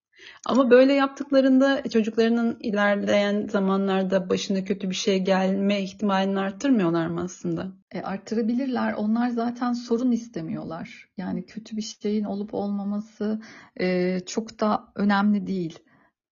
Ama 0.45 0.69
böyle 0.69 0.93
yaptıklarında 0.93 1.83
çocuklarının 1.89 2.57
ilerleyen 2.59 3.47
zamanlarda 3.47 4.29
başına 4.29 4.63
kötü 4.63 4.89
bir 4.89 4.95
şey 4.95 5.19
gelme 5.19 5.81
ihtimalini 5.81 6.39
arttırmıyorlar 6.39 7.07
mı 7.07 7.21
aslında? 7.21 7.71
E, 7.91 8.01
arttırabilirler. 8.01 8.93
Onlar 8.93 9.29
zaten 9.29 9.73
sorun 9.73 10.11
istemiyorlar. 10.11 11.09
Yani 11.17 11.45
kötü 11.45 11.77
bir 11.77 11.95
şeyin 12.01 12.23
olup 12.23 12.53
olmaması 12.53 13.41
e, 13.79 14.19
çok 14.19 14.59
da 14.59 14.83
önemli 14.95 15.47
değil. 15.47 15.79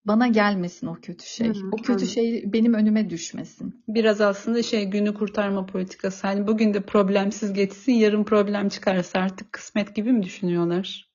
Bana 0.05 0.27
gelmesin 0.27 0.87
o 0.87 0.95
kötü 1.01 1.25
şey. 1.25 1.47
Hı, 1.47 1.69
o 1.71 1.77
kötü 1.77 2.05
hı. 2.05 2.09
şey 2.09 2.43
benim 2.53 2.73
önüme 2.73 3.09
düşmesin. 3.09 3.83
Biraz 3.87 4.21
aslında 4.21 4.63
şey 4.63 4.85
günü 4.85 5.13
kurtarma 5.13 5.65
politikası. 5.65 6.27
Hani 6.27 6.47
bugün 6.47 6.73
de 6.73 6.81
problemsiz 6.81 7.53
geçsin, 7.53 7.91
yarın 7.91 8.23
problem 8.23 8.69
çıkarsa 8.69 9.19
artık 9.19 9.53
kısmet 9.53 9.95
gibi 9.95 10.11
mi 10.11 10.23
düşünüyorlar? 10.23 11.09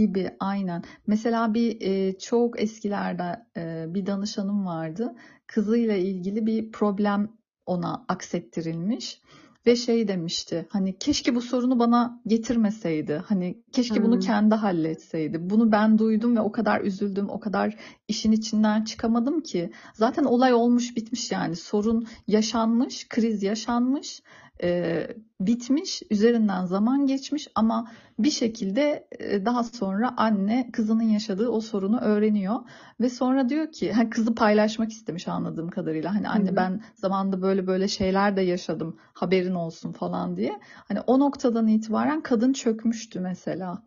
Gibi 0.00 0.30
aynen. 0.40 0.82
Mesela 1.06 1.54
bir 1.54 1.80
e, 1.80 2.18
çok 2.18 2.62
eskilerde 2.62 3.46
e, 3.56 3.94
bir 3.94 4.06
danışanım 4.06 4.66
vardı. 4.66 5.14
Kızıyla 5.46 5.94
ilgili 5.96 6.46
bir 6.46 6.72
problem 6.72 7.28
ona 7.66 8.04
aksettirilmiş. 8.08 9.20
ve 9.66 9.76
şey 9.76 10.08
demişti. 10.08 10.66
Hani 10.70 10.98
keşke 10.98 11.34
bu 11.34 11.40
sorunu 11.40 11.78
bana 11.78 12.20
getirmeseydi. 12.26 13.22
Hani 13.26 13.62
keşke 13.72 14.02
bunu 14.02 14.14
Hmm. 14.14 14.20
kendi 14.20 14.54
halletseydi. 14.54 15.50
Bunu 15.50 15.72
ben 15.72 15.98
duydum 15.98 16.36
ve 16.36 16.40
o 16.40 16.52
kadar 16.52 16.80
üzüldüm, 16.80 17.28
o 17.30 17.40
kadar 17.40 17.76
işin 18.08 18.32
içinden 18.32 18.84
çıkamadım 18.84 19.40
ki. 19.40 19.70
Zaten 19.94 20.24
olay 20.24 20.52
olmuş, 20.54 20.96
bitmiş 20.96 21.32
yani. 21.32 21.56
Sorun 21.56 22.06
yaşanmış, 22.26 23.08
kriz 23.08 23.42
yaşanmış, 23.42 24.22
e, 24.62 25.06
bitmiş, 25.40 26.02
üzerinden 26.10 26.66
zaman 26.66 27.06
geçmiş 27.06 27.48
ama 27.54 27.90
bir 28.18 28.30
şekilde 28.30 29.08
e, 29.18 29.44
daha 29.44 29.64
sonra 29.64 30.14
anne 30.16 30.70
kızının 30.72 31.02
yaşadığı 31.02 31.48
o 31.48 31.60
sorunu 31.60 32.00
öğreniyor 32.00 32.56
ve 33.00 33.10
sonra 33.10 33.48
diyor 33.48 33.72
ki 33.72 33.92
ha, 33.92 34.10
kızı 34.10 34.34
paylaşmak 34.34 34.90
istemiş 34.90 35.28
anladığım 35.28 35.70
kadarıyla. 35.70 36.14
Hani 36.14 36.28
anne 36.28 36.56
ben 36.56 36.82
zamanında 36.94 37.42
böyle 37.42 37.66
böyle 37.66 37.88
şeyler 37.88 38.36
de 38.36 38.42
yaşadım 38.42 38.96
haberin 39.12 39.54
olsun 39.54 39.92
falan 39.92 40.36
diye. 40.36 40.60
Hani 40.88 41.00
o 41.00 41.18
noktadan 41.18 41.66
itibaren 41.66 42.20
kadın 42.20 42.52
çökmüştü 42.52 43.20
mesela. 43.20 43.82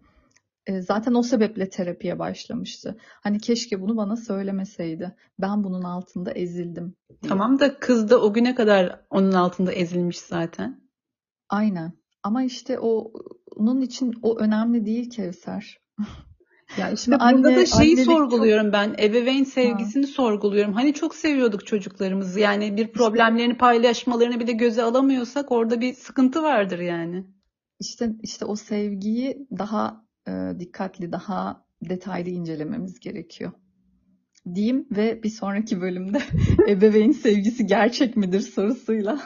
E, 0.67 0.82
zaten 0.82 1.13
o 1.13 1.23
sebeple 1.23 1.69
terapiye 1.69 2.19
başlamıştı. 2.19 2.97
Hani 3.23 3.39
keşke 3.39 3.82
bunu 3.82 3.97
bana 3.97 4.15
söylemeseydi. 4.15 5.15
Ben 5.39 5.63
bunun 5.63 5.84
altında 5.84 6.32
ezildim 6.32 6.95
diye. 7.10 7.30
Tamam 7.30 7.60
da 7.60 7.80
kız 7.80 8.10
da 8.10 8.21
o 8.21 8.34
güne 8.34 8.56
kadar 8.56 9.06
onun 9.10 9.32
altında 9.32 9.71
ezilmiş 9.71 10.19
zaten. 10.19 10.82
Aynen. 11.49 11.91
Ama 12.23 12.43
işte 12.43 12.80
o 12.80 13.13
onun 13.56 13.82
için 13.82 14.13
o 14.21 14.38
önemli 14.39 14.86
değil 14.86 15.10
Kevser. 15.10 15.78
Ya 16.78 16.89
işte 16.89 17.04
Şimdi 17.04 17.15
burada 17.15 17.26
anne 17.26 17.56
da 17.56 17.65
şeyi 17.65 17.91
annelik 17.91 18.06
çok 18.06 18.13
sorguluyorum 18.17 18.73
ben. 18.73 18.95
Ebeveyn 18.99 19.43
ha, 19.43 19.45
sevgisini 19.45 20.08
sorguluyorum. 20.08 20.73
Hani 20.73 20.93
çok 20.93 21.15
seviyorduk 21.15 21.67
çocuklarımızı. 21.67 22.39
Yani 22.39 22.78
bir 22.78 22.91
problemlerini 22.91 23.58
paylaşmalarını 23.58 24.39
bile 24.39 24.52
göze 24.52 24.84
alamıyorsak 24.84 25.52
orada 25.52 25.82
bir 25.82 25.93
sıkıntı 25.93 26.43
vardır 26.43 26.80
yani. 26.80 27.26
işte 27.80 28.12
işte 28.23 28.45
o 28.45 28.56
sevgiyi 28.56 29.47
daha 29.58 30.06
dikkatli, 30.59 31.12
daha 31.12 31.65
detaylı 31.89 32.29
incelememiz 32.29 32.99
gerekiyor. 32.99 33.51
Diyeyim 34.55 34.88
ve 34.91 35.23
bir 35.23 35.29
sonraki 35.29 35.81
bölümde 35.81 36.21
ebeveyn 36.69 37.12
sevgisi 37.12 37.65
gerçek 37.65 38.17
midir 38.17 38.39
sorusuyla 38.39 39.19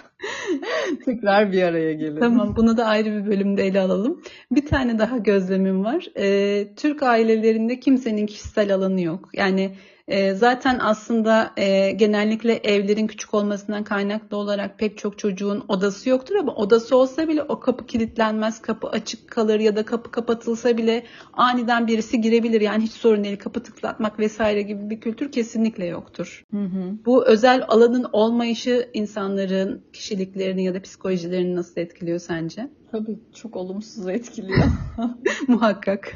tekrar 1.06 1.52
bir 1.52 1.64
araya 1.64 1.94
gelelim. 1.94 2.20
Tamam, 2.20 2.56
bunu 2.56 2.78
da 2.78 2.86
ayrı 2.86 3.16
bir 3.16 3.32
bölümde 3.32 3.68
ele 3.68 3.80
alalım. 3.80 4.22
Bir 4.52 4.66
tane 4.66 5.00
daha 5.00 5.18
gözlemim 5.18 5.84
var. 5.84 6.08
Ee, 6.18 6.68
Türk 6.76 7.04
ailelerinde 7.04 7.80
kimsenin 7.80 8.26
kişisel 8.26 8.76
alanı 8.76 9.02
yok. 9.02 9.30
Yani 9.34 9.76
e, 10.08 10.34
zaten 10.34 10.80
aslında 10.82 11.52
e, 11.58 11.92
genellikle 11.92 12.54
evlerin 12.54 13.08
küçük 13.08 13.34
olmasından 13.34 13.84
kaynaklı 13.84 14.38
olarak 14.38 14.80
pek 14.80 14.98
çok 14.98 15.20
çocuğun 15.20 15.64
odası 15.68 16.10
yoktur 16.10 16.36
ama 16.36 16.56
odası 16.56 16.98
olsa 16.98 17.28
bile 17.28 17.44
o 17.44 17.60
kapı 17.60 17.86
kilitlenmez, 17.86 18.62
kapı 18.62 18.88
açık 18.88 19.32
kalır 19.32 19.60
ya 19.60 19.76
da 19.76 19.86
kapı 19.86 20.12
kapatılsa 20.12 20.78
bile 20.78 21.04
aniden 21.34 21.88
birisi 21.88 22.22
girebilir. 22.22 22.62
Yani 22.62 22.84
hiç 22.84 22.92
sorun 22.92 23.24
değil, 23.24 23.40
kapı 23.40 23.64
tıklatmak 23.64 24.20
vesaire 24.20 24.62
gibi 24.62 24.90
bir 24.90 25.00
kültür 25.00 25.32
kesinlikle 25.32 25.86
yoktur. 25.86 26.44
Hı 26.52 26.62
hı. 26.64 26.98
Bu 27.06 27.26
özel 27.26 27.66
alanın 27.68 28.06
olmayışı 28.14 28.90
insanların 28.94 29.84
kişiliklerini 29.94 30.64
ya 30.64 30.74
da 30.74 30.82
psikolojilerini 30.82 31.56
nasıl 31.56 31.82
etkiliyor 31.82 32.20
sence? 32.20 32.70
Tabii 32.92 33.20
çok 33.36 33.56
olumsuz 33.56 34.08
etkiliyor. 34.08 34.66
Muhakkak. 35.48 36.16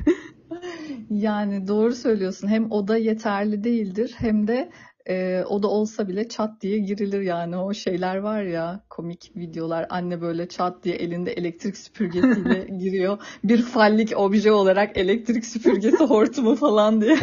Yani 1.09 1.67
doğru 1.67 1.95
söylüyorsun. 1.95 2.47
Hem 2.47 2.71
oda 2.71 2.97
yeterli 2.97 3.63
değildir 3.63 4.15
hem 4.17 4.47
de 4.47 4.71
e, 5.09 5.43
oda 5.47 5.67
olsa 5.67 6.07
bile 6.07 6.29
çat 6.29 6.61
diye 6.61 6.79
girilir 6.79 7.21
yani. 7.21 7.57
O 7.57 7.73
şeyler 7.73 8.15
var 8.15 8.43
ya 8.43 8.83
komik 8.89 9.31
videolar. 9.35 9.87
Anne 9.89 10.21
böyle 10.21 10.47
çat 10.47 10.83
diye 10.83 10.95
elinde 10.95 11.31
elektrik 11.31 11.77
süpürgesiyle 11.77 12.67
giriyor. 12.79 13.17
Bir 13.43 13.61
fallik 13.61 14.17
obje 14.17 14.51
olarak 14.51 14.97
elektrik 14.97 15.45
süpürgesi 15.45 16.03
hortumu 16.03 16.55
falan 16.55 17.01
diye 17.01 17.17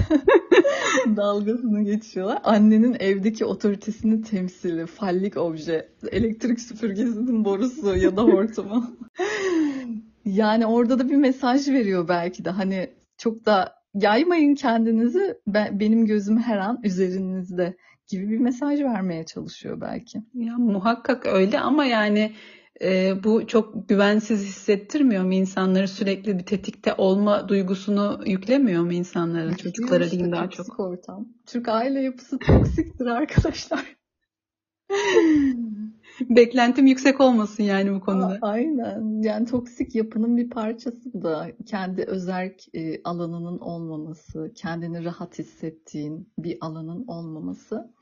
dalgasını 1.17 1.83
geçiyorlar. 1.83 2.39
Annenin 2.45 2.97
evdeki 3.01 3.45
otoritesini 3.45 4.23
temsili 4.23 4.87
fallik 4.87 5.37
obje. 5.37 5.89
Elektrik 6.13 6.61
süpürgesinin 6.61 7.45
borusu 7.45 7.97
ya 7.97 8.17
da 8.17 8.23
hortumu. 8.23 8.87
Yani 10.25 10.67
orada 10.67 10.99
da 10.99 11.09
bir 11.09 11.17
mesaj 11.17 11.69
veriyor 11.69 12.09
belki 12.09 12.45
de. 12.45 12.51
Hani 12.51 12.91
çok 13.19 13.47
da 13.47 13.75
yaymayın 13.95 14.55
kendinizi. 14.55 15.39
Ben, 15.47 15.81
benim 15.81 16.07
gözüm 16.07 16.39
her 16.39 16.59
an 16.59 16.81
üzerinizde 16.85 17.77
gibi 18.09 18.29
bir 18.29 18.39
mesaj 18.39 18.81
vermeye 18.81 19.27
çalışıyor 19.27 19.81
belki. 19.81 20.23
Ya 20.35 20.59
muhakkak 20.59 21.27
öyle 21.27 21.61
ama 21.61 21.85
yani 21.85 22.33
e, 22.83 23.25
bu 23.25 23.47
çok 23.47 23.89
güvensiz 23.89 24.47
hissettirmiyor 24.47 25.25
mu 25.25 25.35
insanları 25.35 25.89
sürekli 25.89 26.39
bir 26.39 26.45
tetikte 26.45 26.95
olma 26.95 27.49
duygusunu 27.49 28.21
yüklemiyor 28.27 28.83
mu 28.83 28.93
Yüklüyor 29.51 29.73
çocuklara 29.73 30.05
işte 30.05 30.33
daha 30.33 30.51
çok. 30.51 30.81
ortam. 30.81 31.29
Türk 31.47 31.69
aile 31.69 32.01
yapısı 32.01 32.39
toksiktir 32.39 33.07
arkadaşlar. 33.07 33.98
Beklentim 36.21 36.87
yüksek 36.87 37.21
olmasın 37.21 37.63
yani 37.63 37.95
bu 37.95 38.01
konuda. 38.01 38.39
Aynen. 38.43 39.23
Yani 39.23 39.47
toksik 39.47 39.95
yapının 39.95 40.37
bir 40.37 40.51
parçası 40.51 41.23
da. 41.23 41.51
Kendi 41.67 42.03
özerk 42.03 42.75
e, 42.75 43.03
alanının 43.03 43.59
olmaması, 43.59 44.53
kendini 44.55 45.05
rahat 45.05 45.39
hissettiğin 45.39 46.33
bir 46.39 46.59
alanın 46.61 47.07
olmaması. 47.07 47.95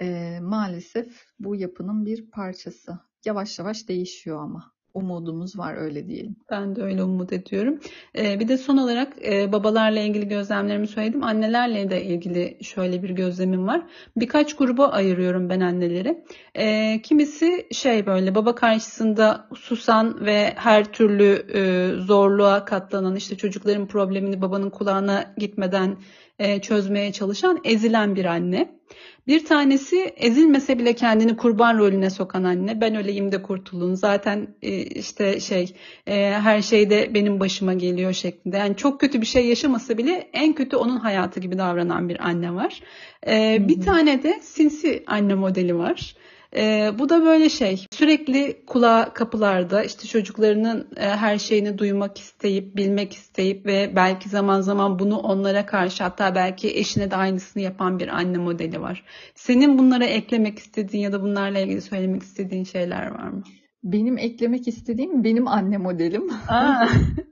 E, 0.00 0.38
maalesef 0.42 1.26
bu 1.38 1.56
yapının 1.56 2.06
bir 2.06 2.30
parçası. 2.30 2.98
Yavaş 3.24 3.58
yavaş 3.58 3.88
değişiyor 3.88 4.42
ama. 4.42 4.77
Umudumuz 4.94 5.58
var 5.58 5.76
öyle 5.76 6.08
diyelim. 6.08 6.36
Ben 6.50 6.76
de 6.76 6.82
öyle 6.82 7.02
umut 7.02 7.32
ediyorum. 7.32 7.80
Ee, 8.18 8.40
bir 8.40 8.48
de 8.48 8.58
son 8.58 8.76
olarak 8.76 9.26
e, 9.26 9.52
babalarla 9.52 10.00
ilgili 10.00 10.28
gözlemlerimi 10.28 10.86
söyledim. 10.86 11.22
Annelerle 11.22 11.90
de 11.90 12.04
ilgili 12.04 12.58
şöyle 12.62 13.02
bir 13.02 13.10
gözlemim 13.10 13.66
var. 13.66 13.82
Birkaç 14.16 14.56
gruba 14.56 14.88
ayırıyorum 14.88 15.48
ben 15.48 15.60
anneleri. 15.60 16.24
Ee, 16.54 17.00
kimisi 17.02 17.66
şey 17.72 18.06
böyle 18.06 18.34
baba 18.34 18.54
karşısında 18.54 19.48
susan 19.54 20.26
ve 20.26 20.52
her 20.56 20.92
türlü 20.92 21.46
e, 21.54 21.92
zorluğa 22.00 22.64
katlanan 22.64 23.16
işte 23.16 23.36
çocukların 23.36 23.86
problemini 23.86 24.40
babanın 24.40 24.70
kulağına 24.70 25.34
gitmeden 25.38 25.96
e, 26.38 26.60
çözmeye 26.60 27.12
çalışan 27.12 27.60
ezilen 27.64 28.16
bir 28.16 28.24
anne. 28.24 28.77
Bir 29.26 29.44
tanesi 29.44 29.96
ezilmese 30.16 30.78
bile 30.78 30.92
kendini 30.92 31.36
kurban 31.36 31.78
rolüne 31.78 32.10
sokan 32.10 32.44
anne. 32.44 32.80
Ben 32.80 32.94
öleyim 32.94 33.32
de 33.32 33.42
kurtulun. 33.42 33.94
Zaten 33.94 34.48
e, 34.62 34.82
işte 34.82 35.40
şey 35.40 35.74
e, 36.06 36.14
her 36.30 36.62
şey 36.62 36.90
de 36.90 37.14
benim 37.14 37.40
başıma 37.40 37.74
geliyor 37.74 38.12
şeklinde. 38.12 38.56
Yani 38.56 38.76
çok 38.76 39.00
kötü 39.00 39.20
bir 39.20 39.26
şey 39.26 39.46
yaşamasa 39.46 39.98
bile 39.98 40.30
en 40.32 40.52
kötü 40.52 40.76
onun 40.76 40.96
hayatı 40.96 41.40
gibi 41.40 41.58
davranan 41.58 42.08
bir 42.08 42.26
anne 42.26 42.54
var. 42.54 42.80
E, 43.26 43.68
bir 43.68 43.80
tane 43.80 44.22
de 44.22 44.40
sinsi 44.42 45.04
anne 45.06 45.34
modeli 45.34 45.78
var. 45.78 46.14
E, 46.56 46.90
bu 46.98 47.08
da 47.08 47.24
böyle 47.24 47.48
şey 47.48 47.86
sürekli 47.92 48.64
kulağı 48.66 49.14
kapılarda 49.14 49.82
işte 49.82 50.08
çocuklarının 50.08 50.88
e, 50.96 51.08
her 51.08 51.38
şeyini 51.38 51.78
duymak 51.78 52.18
isteyip 52.18 52.76
bilmek 52.76 53.12
isteyip 53.12 53.66
ve 53.66 53.92
belki 53.96 54.28
zaman 54.28 54.60
zaman 54.60 54.98
bunu 54.98 55.18
onlara 55.18 55.66
karşı 55.66 56.04
hatta 56.04 56.34
belki 56.34 56.76
eşine 56.78 57.10
de 57.10 57.16
aynısını 57.16 57.62
yapan 57.62 57.98
bir 57.98 58.08
anne 58.08 58.38
modeli 58.38 58.80
var. 58.80 59.04
Senin 59.34 59.78
bunlara 59.78 60.04
eklemek 60.04 60.58
istediğin 60.58 61.02
ya 61.02 61.12
da 61.12 61.22
bunlarla 61.22 61.58
ilgili 61.58 61.80
söylemek 61.80 62.22
istediğin 62.22 62.64
şeyler 62.64 63.06
var 63.06 63.28
mı? 63.28 63.42
Benim 63.84 64.18
eklemek 64.18 64.68
istediğim 64.68 65.24
benim 65.24 65.48
anne 65.48 65.78
modelim. 65.78 66.30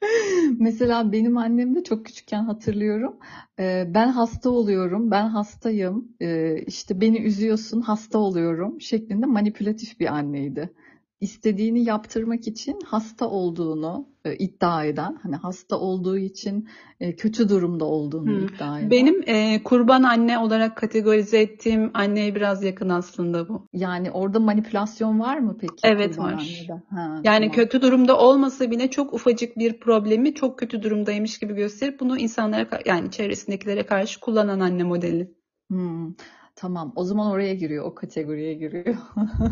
Mesela 0.58 1.12
benim 1.12 1.38
annem 1.38 1.74
de 1.74 1.84
çok 1.84 2.06
küçükken 2.06 2.44
hatırlıyorum. 2.44 3.16
Ee, 3.58 3.84
ben 3.94 4.08
hasta 4.08 4.50
oluyorum, 4.50 5.10
ben 5.10 5.28
hastayım, 5.28 6.08
ee, 6.20 6.62
işte 6.66 7.00
beni 7.00 7.18
üzüyorsun, 7.18 7.80
hasta 7.80 8.18
oluyorum 8.18 8.80
şeklinde 8.80 9.26
manipülatif 9.26 10.00
bir 10.00 10.06
anneydi. 10.14 10.70
İstediğini 11.24 11.84
yaptırmak 11.84 12.48
için 12.48 12.78
hasta 12.86 13.28
olduğunu 13.28 14.08
e, 14.24 14.36
iddia 14.36 14.84
eden, 14.84 15.18
hani 15.22 15.36
hasta 15.36 15.78
olduğu 15.78 16.18
için 16.18 16.68
e, 17.00 17.16
kötü 17.16 17.48
durumda 17.48 17.84
olduğunu 17.84 18.24
Hmm. 18.30 18.46
iddia 18.46 18.78
eden. 18.78 18.90
Benim 18.90 19.22
e, 19.26 19.62
kurban 19.62 20.02
anne 20.02 20.38
olarak 20.38 20.76
kategorize 20.76 21.40
ettiğim 21.40 21.90
anneye 21.94 22.34
biraz 22.34 22.64
yakın 22.64 22.88
aslında 22.88 23.48
bu. 23.48 23.66
Yani 23.72 24.10
orada 24.10 24.40
manipülasyon 24.40 25.20
var 25.20 25.38
mı 25.38 25.56
peki 25.60 25.74
Evet 25.84 26.18
var. 26.18 26.32
annede? 26.32 26.82
Ha, 26.90 27.20
Yani 27.24 27.40
tamam. 27.40 27.54
kötü 27.54 27.82
durumda 27.82 28.18
olmasa 28.18 28.70
bile 28.70 28.90
çok 28.90 29.14
ufacık 29.14 29.58
bir 29.58 29.80
problemi 29.80 30.34
çok 30.34 30.58
kötü 30.58 30.82
durumdaymış 30.82 31.38
gibi 31.38 31.54
gösterip 31.54 32.00
bunu 32.00 32.18
insanlara 32.18 32.68
yani 32.86 33.10
çevresindekilere 33.10 33.86
karşı 33.86 34.20
kullanan 34.20 34.60
anne 34.60 34.84
modeli. 34.84 35.34
Hmm, 35.70 36.12
tamam. 36.56 36.92
O 36.96 37.04
zaman 37.04 37.30
oraya 37.30 37.54
giriyor, 37.54 37.84
o 37.84 37.94
kategoriye 37.94 38.54
giriyor. 38.54 38.96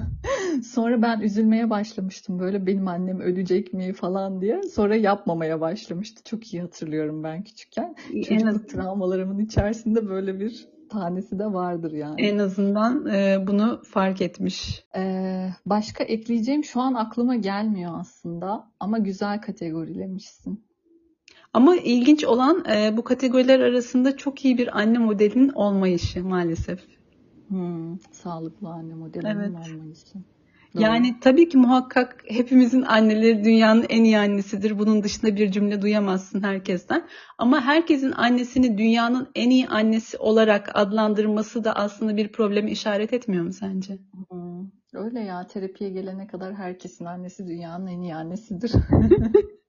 Sonra 0.64 1.02
ben 1.02 1.20
üzülmeye 1.20 1.70
başlamıştım 1.70 2.38
böyle 2.38 2.66
benim 2.66 2.88
annem 2.88 3.20
ölecek 3.20 3.72
mi 3.72 3.92
falan 3.92 4.40
diye. 4.40 4.62
Sonra 4.62 4.96
yapmamaya 4.96 5.60
başlamıştı. 5.60 6.22
Çok 6.24 6.54
iyi 6.54 6.62
hatırlıyorum 6.62 7.24
ben 7.24 7.44
küçükken. 7.44 7.94
En 8.14 8.22
Çocukluk 8.22 8.68
travmalarımın 8.68 9.38
içerisinde 9.38 10.08
böyle 10.08 10.40
bir 10.40 10.68
tanesi 10.92 11.38
de 11.38 11.52
vardır 11.52 11.92
yani. 11.92 12.22
En 12.22 12.38
azından 12.38 13.06
e, 13.06 13.46
bunu 13.46 13.82
fark 13.84 14.22
etmiş. 14.22 14.84
Ee, 14.96 15.48
başka 15.66 16.04
ekleyeceğim 16.04 16.64
şu 16.64 16.80
an 16.80 16.94
aklıma 16.94 17.36
gelmiyor 17.36 17.92
aslında 17.94 18.70
ama 18.80 18.98
güzel 18.98 19.40
kategorilemişsin. 19.40 20.64
Ama 21.52 21.76
ilginç 21.76 22.24
olan 22.24 22.64
e, 22.74 22.96
bu 22.96 23.04
kategoriler 23.04 23.60
arasında 23.60 24.16
çok 24.16 24.44
iyi 24.44 24.58
bir 24.58 24.78
anne 24.78 24.98
modelinin 24.98 25.48
olmayışı 25.48 26.24
maalesef. 26.24 26.80
Hmm, 27.48 27.98
sağlıklı 28.12 28.68
anne 28.68 28.94
modelinin 28.94 29.30
Evet. 29.30 29.50
olmayışı. 29.50 30.14
Doğru. 30.74 30.82
Yani 30.82 31.20
tabii 31.20 31.48
ki 31.48 31.58
muhakkak 31.58 32.24
hepimizin 32.28 32.82
anneleri 32.82 33.44
dünyanın 33.44 33.86
en 33.88 34.04
iyi 34.04 34.18
annesidir. 34.18 34.78
Bunun 34.78 35.02
dışında 35.02 35.36
bir 35.36 35.50
cümle 35.52 35.82
duyamazsın 35.82 36.42
herkesten. 36.42 37.06
Ama 37.38 37.60
herkesin 37.60 38.12
annesini 38.12 38.78
dünyanın 38.78 39.28
en 39.34 39.50
iyi 39.50 39.68
annesi 39.68 40.18
olarak 40.18 40.70
adlandırması 40.74 41.64
da 41.64 41.76
aslında 41.76 42.16
bir 42.16 42.32
problemi 42.32 42.70
işaret 42.70 43.12
etmiyor 43.12 43.44
mu 43.44 43.52
sence? 43.52 43.98
Hmm, 44.28 44.66
öyle 44.94 45.20
ya 45.20 45.46
terapiye 45.46 45.90
gelene 45.90 46.26
kadar 46.26 46.54
herkesin 46.54 47.04
annesi 47.04 47.46
dünyanın 47.46 47.86
en 47.86 48.00
iyi 48.00 48.14
annesidir. 48.14 48.72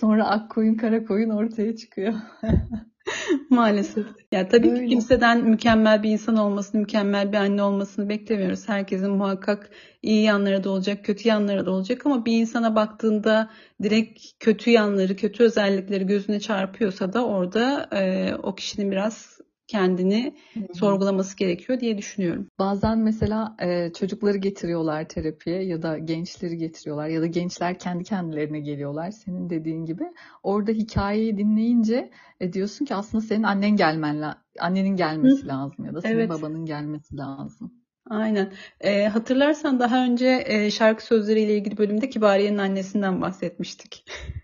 Sonra 0.00 0.26
ak 0.26 0.50
koyun 0.50 0.74
kara 0.74 1.04
koyun 1.04 1.30
ortaya 1.30 1.76
çıkıyor. 1.76 2.14
Maalesef. 3.50 4.06
Ya 4.32 4.48
tabii 4.48 4.68
ki 4.68 4.72
Öyle. 4.72 4.86
kimseden 4.86 5.44
mükemmel 5.44 6.02
bir 6.02 6.10
insan 6.10 6.36
olmasını, 6.36 6.80
mükemmel 6.80 7.32
bir 7.32 7.36
anne 7.36 7.62
olmasını 7.62 8.08
beklemiyoruz. 8.08 8.68
Herkesin 8.68 9.10
muhakkak 9.10 9.70
iyi 10.02 10.22
yanları 10.22 10.64
da 10.64 10.70
olacak, 10.70 11.04
kötü 11.04 11.28
yanları 11.28 11.66
da 11.66 11.70
olacak 11.70 12.06
ama 12.06 12.24
bir 12.24 12.40
insana 12.40 12.74
baktığında 12.76 13.50
direkt 13.82 14.20
kötü 14.40 14.70
yanları, 14.70 15.16
kötü 15.16 15.44
özellikleri 15.44 16.06
gözüne 16.06 16.40
çarpıyorsa 16.40 17.12
da 17.12 17.26
orada 17.26 17.88
e, 17.92 18.34
o 18.42 18.54
kişinin 18.54 18.90
biraz 18.90 19.41
kendini 19.72 20.34
sorgulaması 20.74 21.36
gerekiyor 21.36 21.80
diye 21.80 21.98
düşünüyorum. 21.98 22.48
Bazen 22.58 22.98
mesela 22.98 23.56
e, 23.62 23.92
çocukları 23.92 24.36
getiriyorlar 24.36 25.08
terapiye 25.08 25.64
ya 25.64 25.82
da 25.82 25.98
gençleri 25.98 26.56
getiriyorlar 26.56 27.08
ya 27.08 27.20
da 27.20 27.26
gençler 27.26 27.78
kendi 27.78 28.04
kendilerine 28.04 28.60
geliyorlar 28.60 29.10
senin 29.10 29.50
dediğin 29.50 29.84
gibi. 29.84 30.04
Orada 30.42 30.72
hikayeyi 30.72 31.36
dinleyince 31.36 32.10
e, 32.40 32.52
diyorsun 32.52 32.84
ki 32.84 32.94
aslında 32.94 33.24
senin 33.24 33.42
annen 33.42 33.76
gelmen 33.76 34.20
la 34.20 34.42
annenin 34.60 34.96
gelmesi 34.96 35.46
lazım 35.46 35.84
ya 35.84 35.94
da 35.94 36.00
senin 36.00 36.14
Evet. 36.14 36.30
babanın 36.30 36.66
gelmesi 36.66 37.16
lazım. 37.16 37.72
Aynen. 38.10 38.52
E, 38.80 39.06
hatırlarsan 39.06 39.80
daha 39.80 40.04
önce 40.04 40.44
e, 40.46 40.70
şarkı 40.70 41.06
sözleriyle 41.06 41.56
ilgili 41.56 41.78
bölümde 41.78 42.08
Kibariye'nin 42.08 42.58
annesinden 42.58 43.20
bahsetmiştik. 43.20 44.04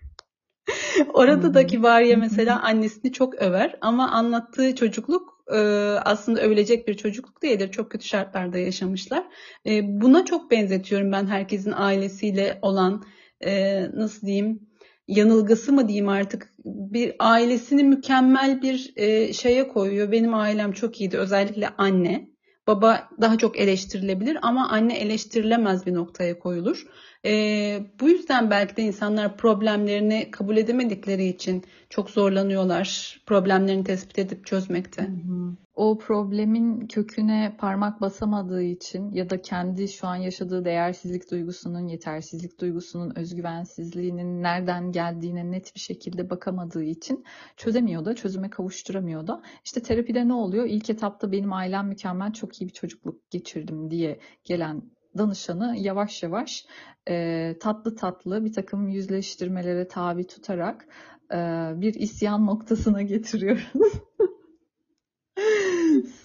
Orada 1.13 1.53
da 1.53 1.59
hı. 1.59 1.67
Kibariye 1.67 2.15
hı. 2.15 2.19
mesela 2.19 2.61
annesini 2.61 3.11
çok 3.11 3.35
över 3.35 3.75
ama 3.81 4.11
anlattığı 4.11 4.75
çocukluk 4.75 5.43
e, 5.53 5.57
aslında 6.05 6.41
övülecek 6.41 6.87
bir 6.87 6.93
çocukluk 6.93 7.43
değildir. 7.43 7.71
Çok 7.71 7.91
kötü 7.91 8.07
şartlarda 8.07 8.57
yaşamışlar. 8.57 9.23
E, 9.65 10.01
buna 10.01 10.25
çok 10.25 10.51
benzetiyorum 10.51 11.11
ben 11.11 11.27
herkesin 11.27 11.73
ailesiyle 11.75 12.59
olan 12.61 13.03
e, 13.41 13.81
nasıl 13.93 14.27
diyeyim 14.27 14.59
yanılgısı 15.07 15.73
mı 15.73 15.87
diyeyim 15.87 16.09
artık 16.09 16.53
bir 16.65 17.15
ailesini 17.19 17.83
mükemmel 17.83 18.61
bir 18.61 18.93
şeye 19.33 19.67
koyuyor. 19.67 20.11
Benim 20.11 20.33
ailem 20.33 20.71
çok 20.71 21.01
iyiydi 21.01 21.17
özellikle 21.17 21.69
anne. 21.77 22.29
Baba 22.67 23.09
daha 23.21 23.37
çok 23.37 23.59
eleştirilebilir 23.59 24.37
ama 24.41 24.69
anne 24.69 24.97
eleştirilemez 24.97 25.85
bir 25.85 25.93
noktaya 25.93 26.39
koyulur. 26.39 26.85
Ee, 27.25 27.83
bu 27.99 28.09
yüzden 28.09 28.49
belki 28.49 28.77
de 28.77 28.81
insanlar 28.81 29.37
problemlerini 29.37 30.31
kabul 30.31 30.57
edemedikleri 30.57 31.25
için 31.25 31.63
çok 31.89 32.09
zorlanıyorlar 32.09 33.19
problemlerini 33.25 33.83
tespit 33.83 34.19
edip 34.19 34.45
çözmekte. 34.45 35.01
Hı 35.01 35.07
hı. 35.07 35.55
O 35.75 35.97
problemin 35.97 36.87
köküne 36.87 37.55
parmak 37.57 38.01
basamadığı 38.01 38.63
için 38.63 39.11
ya 39.11 39.29
da 39.29 39.41
kendi 39.41 39.87
şu 39.87 40.07
an 40.07 40.15
yaşadığı 40.15 40.65
değersizlik 40.65 41.31
duygusunun, 41.31 41.87
yetersizlik 41.87 42.61
duygusunun, 42.61 43.13
özgüvensizliğinin 43.15 44.43
nereden 44.43 44.91
geldiğine 44.91 45.51
net 45.51 45.75
bir 45.75 45.79
şekilde 45.79 46.29
bakamadığı 46.29 46.83
için 46.83 47.23
çözemiyor 47.57 48.05
da, 48.05 48.15
çözüme 48.15 48.49
kavuşturamıyor 48.49 49.27
da. 49.27 49.41
İşte 49.65 49.81
terapide 49.81 50.27
ne 50.27 50.33
oluyor? 50.33 50.65
İlk 50.65 50.89
etapta 50.89 51.31
benim 51.31 51.53
ailem 51.53 51.87
mükemmel, 51.87 52.33
çok 52.33 52.61
iyi 52.61 52.67
bir 52.67 52.73
çocukluk 52.73 53.31
geçirdim 53.31 53.91
diye 53.91 54.19
gelen 54.43 54.81
danışanı 55.19 55.75
yavaş 55.77 56.23
yavaş 56.23 56.65
e, 57.09 57.55
tatlı 57.59 57.95
tatlı 57.95 58.45
bir 58.45 58.53
takım 58.53 58.89
yüzleştirmelere 58.89 59.87
tabi 59.87 60.27
tutarak 60.27 60.87
e, 61.31 61.37
bir 61.75 61.93
isyan 61.93 62.45
noktasına 62.45 63.01
getiriyoruz. 63.13 63.93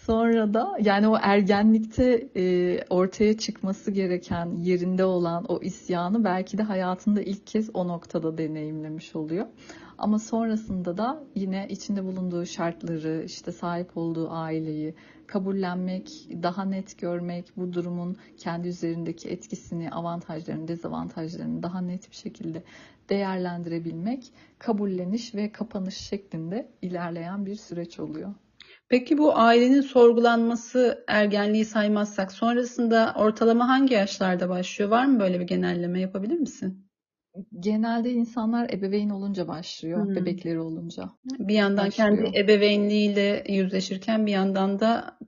Sonra 0.06 0.54
da 0.54 0.76
yani 0.80 1.08
o 1.08 1.16
ergenlikte 1.22 2.28
e, 2.36 2.78
ortaya 2.90 3.38
çıkması 3.38 3.90
gereken 3.90 4.58
yerinde 4.58 5.04
olan 5.04 5.44
o 5.48 5.60
isyanı 5.62 6.24
belki 6.24 6.58
de 6.58 6.62
hayatında 6.62 7.22
ilk 7.22 7.46
kez 7.46 7.70
o 7.74 7.88
noktada 7.88 8.38
deneyimlemiş 8.38 9.16
oluyor. 9.16 9.46
Ama 9.98 10.18
sonrasında 10.18 10.96
da 10.96 11.24
yine 11.34 11.66
içinde 11.70 12.04
bulunduğu 12.04 12.46
şartları, 12.46 13.22
işte 13.26 13.52
sahip 13.52 13.96
olduğu 13.96 14.30
aileyi 14.30 14.94
kabullenmek, 15.34 16.28
daha 16.42 16.64
net 16.64 16.98
görmek, 16.98 17.56
bu 17.56 17.72
durumun 17.72 18.16
kendi 18.38 18.68
üzerindeki 18.68 19.28
etkisini, 19.28 19.90
avantajlarını, 19.90 20.68
dezavantajlarını 20.68 21.62
daha 21.62 21.80
net 21.80 22.10
bir 22.10 22.16
şekilde 22.16 22.62
değerlendirebilmek, 23.08 24.32
kabulleniş 24.58 25.34
ve 25.34 25.52
kapanış 25.52 25.94
şeklinde 25.94 26.68
ilerleyen 26.82 27.46
bir 27.46 27.54
süreç 27.54 28.00
oluyor. 28.00 28.34
Peki 28.88 29.18
bu 29.18 29.38
ailenin 29.38 29.80
sorgulanması 29.80 31.04
ergenliği 31.08 31.64
saymazsak 31.64 32.32
sonrasında 32.32 33.14
ortalama 33.16 33.68
hangi 33.68 33.94
yaşlarda 33.94 34.48
başlıyor? 34.48 34.90
Var 34.90 35.04
mı 35.06 35.20
böyle 35.20 35.40
bir 35.40 35.46
genelleme 35.46 36.00
yapabilir 36.00 36.38
misin? 36.38 36.83
Genelde 37.60 38.12
insanlar 38.12 38.70
ebeveyn 38.70 39.10
olunca 39.10 39.48
başlıyor, 39.48 40.06
Hmm. 40.06 40.16
bebekleri 40.16 40.60
olunca. 40.60 41.10
Bir 41.24 41.54
yandan 41.54 41.90
kendi 41.90 42.22
Başlıyor. 42.22 42.44
ebeveynliğiyle 42.44 43.44
yüzleşirken 43.48 44.26
bir 44.26 44.32
yandan 44.32 44.80
da 44.80 45.18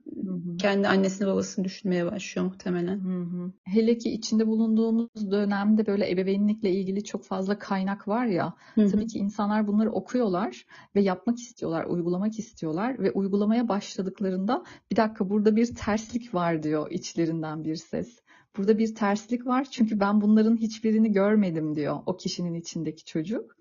kendi 0.59 0.87
annesini 0.87 1.27
babasını 1.27 1.65
düşünmeye 1.65 2.05
başlıyor 2.05 2.47
muhtemelen. 2.47 2.99
Hı 2.99 3.21
hı. 3.21 3.51
Hele 3.63 3.97
ki 3.97 4.09
içinde 4.09 4.47
bulunduğumuz 4.47 5.31
dönemde 5.31 5.87
böyle 5.87 6.11
ebeveynlikle 6.11 6.71
ilgili 6.71 7.03
çok 7.03 7.23
fazla 7.25 7.59
kaynak 7.59 8.07
var 8.07 8.25
ya. 8.25 8.53
Hı 8.75 8.81
hı. 8.81 8.87
Tabii 8.87 9.07
ki 9.07 9.19
insanlar 9.19 9.67
bunları 9.67 9.91
okuyorlar 9.91 10.65
ve 10.95 11.01
yapmak 11.01 11.37
istiyorlar, 11.39 11.85
uygulamak 11.85 12.39
istiyorlar 12.39 12.99
ve 12.99 13.11
uygulamaya 13.11 13.67
başladıklarında 13.69 14.63
bir 14.91 14.95
dakika 14.95 15.29
burada 15.29 15.55
bir 15.55 15.75
terslik 15.75 16.33
var 16.33 16.63
diyor 16.63 16.91
içlerinden 16.91 17.63
bir 17.63 17.75
ses. 17.75 18.19
Burada 18.57 18.77
bir 18.77 18.95
terslik 18.95 19.45
var 19.45 19.67
çünkü 19.71 19.99
ben 19.99 20.21
bunların 20.21 20.57
hiçbirini 20.57 21.11
görmedim 21.11 21.75
diyor 21.75 21.99
o 22.05 22.17
kişinin 22.17 22.53
içindeki 22.53 23.05
çocuk. 23.05 23.57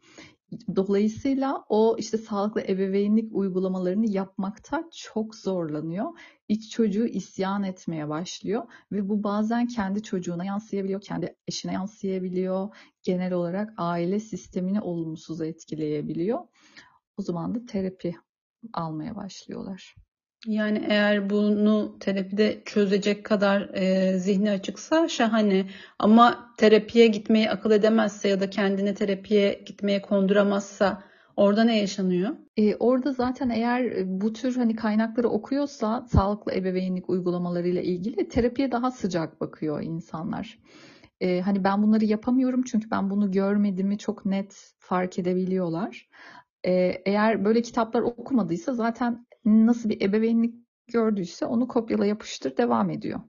Dolayısıyla 0.76 1.64
o 1.68 1.96
işte 1.98 2.18
sağlıklı 2.18 2.60
ebeveynlik 2.60 3.36
uygulamalarını 3.36 4.10
yapmakta 4.10 4.84
çok 4.92 5.34
zorlanıyor. 5.34 6.18
İç 6.48 6.70
çocuğu 6.70 7.06
isyan 7.06 7.62
etmeye 7.62 8.08
başlıyor 8.08 8.62
ve 8.92 9.08
bu 9.08 9.22
bazen 9.22 9.66
kendi 9.66 10.02
çocuğuna 10.02 10.44
yansıyabiliyor, 10.44 11.00
kendi 11.00 11.36
eşine 11.48 11.72
yansıyabiliyor. 11.72 12.68
Genel 13.02 13.32
olarak 13.32 13.72
aile 13.76 14.20
sistemini 14.20 14.80
olumsuz 14.80 15.40
etkileyebiliyor. 15.40 16.40
O 17.16 17.22
zaman 17.22 17.54
da 17.54 17.66
terapi 17.66 18.16
almaya 18.72 19.16
başlıyorlar. 19.16 19.94
Yani 20.46 20.86
eğer 20.88 21.30
bunu 21.30 21.96
terapide 22.00 22.62
çözecek 22.64 23.24
kadar 23.24 23.70
e, 23.74 24.18
zihni 24.18 24.50
açıksa 24.50 25.08
şahane. 25.08 25.66
Ama 25.98 26.54
terapiye 26.58 27.06
gitmeyi 27.06 27.50
akıl 27.50 27.70
edemezse 27.70 28.28
ya 28.28 28.40
da 28.40 28.50
kendini 28.50 28.94
terapiye 28.94 29.62
gitmeye 29.66 30.02
konduramazsa 30.02 31.02
orada 31.36 31.64
ne 31.64 31.78
yaşanıyor? 31.78 32.36
E, 32.56 32.76
orada 32.76 33.12
zaten 33.12 33.50
eğer 33.50 33.92
bu 34.20 34.32
tür 34.32 34.56
hani 34.56 34.76
kaynakları 34.76 35.28
okuyorsa 35.28 36.06
sağlıklı 36.12 36.52
ebeveynlik 36.52 37.10
uygulamalarıyla 37.10 37.82
ilgili 37.82 38.28
terapiye 38.28 38.72
daha 38.72 38.90
sıcak 38.90 39.40
bakıyor 39.40 39.82
insanlar. 39.82 40.58
E, 41.20 41.40
hani 41.40 41.64
ben 41.64 41.82
bunları 41.82 42.04
yapamıyorum 42.04 42.62
çünkü 42.62 42.90
ben 42.90 43.10
bunu 43.10 43.30
görmediğimi 43.30 43.98
çok 43.98 44.26
net 44.26 44.74
fark 44.78 45.18
edebiliyorlar. 45.18 46.08
E, 46.66 46.72
eğer 47.06 47.44
böyle 47.44 47.62
kitaplar 47.62 48.02
okumadıysa 48.02 48.74
zaten 48.74 49.26
nasıl 49.46 49.88
bir 49.88 50.00
ebeveynlik 50.02 50.54
gördüyse 50.92 51.46
onu 51.46 51.68
kopyala 51.68 52.06
yapıştır 52.06 52.56
devam 52.56 52.90
ediyor. 52.90 53.20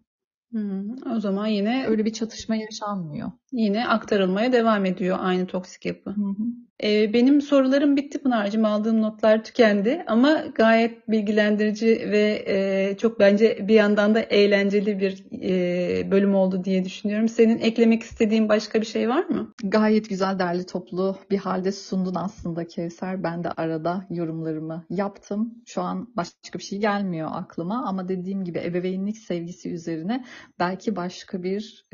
Hı, 0.53 0.83
o 1.15 1.19
zaman 1.19 1.47
yine 1.47 1.85
Öyle 1.87 2.05
bir 2.05 2.13
çatışma 2.13 2.55
yaşanmıyor. 2.55 3.31
yine 3.51 3.87
aktarılmaya 3.87 4.51
devam 4.53 4.85
ediyor 4.85 5.17
aynı 5.21 5.47
toksik 5.47 5.85
yapı. 5.85 6.09
Hı 6.09 6.21
hı. 6.21 6.43
Ee, 6.83 7.13
benim 7.13 7.41
sorularım 7.41 7.95
bitti 7.95 8.17
Pınar'cığım. 8.17 8.65
Aldığım 8.65 9.01
notlar 9.01 9.43
tükendi. 9.43 10.03
Ama 10.07 10.43
gayet 10.55 11.09
bilgilendirici 11.09 11.87
ve 12.11 12.43
e, 12.47 12.97
çok 12.97 13.19
bence 13.19 13.67
bir 13.67 13.73
yandan 13.73 14.15
da 14.15 14.19
eğlenceli 14.19 14.99
bir 14.99 15.25
e, 15.43 16.11
bölüm 16.11 16.35
oldu 16.35 16.63
diye 16.63 16.85
düşünüyorum. 16.85 17.29
Senin 17.29 17.59
eklemek 17.59 18.03
istediğin 18.03 18.49
başka 18.49 18.81
bir 18.81 18.85
şey 18.85 19.09
var 19.09 19.25
mı? 19.25 19.53
Gayet 19.63 20.09
güzel 20.09 20.39
derli 20.39 20.65
toplu 20.65 21.17
bir 21.31 21.37
halde 21.37 21.71
sundun 21.71 22.15
aslında 22.15 22.67
Kevser. 22.67 23.23
Ben 23.23 23.43
de 23.43 23.51
arada 23.51 24.05
yorumlarımı 24.09 24.85
yaptım. 24.89 25.53
Şu 25.65 25.81
an 25.81 26.07
başka 26.15 26.59
bir 26.59 26.63
şey 26.63 26.79
gelmiyor 26.79 27.29
aklıma 27.31 27.85
ama 27.87 28.07
dediğim 28.07 28.43
gibi 28.43 28.59
ebeveynlik 28.59 29.17
sevgisi 29.17 29.73
üzerine 29.73 30.25
belki 30.59 30.95
başka 30.95 31.43
bir 31.43 31.85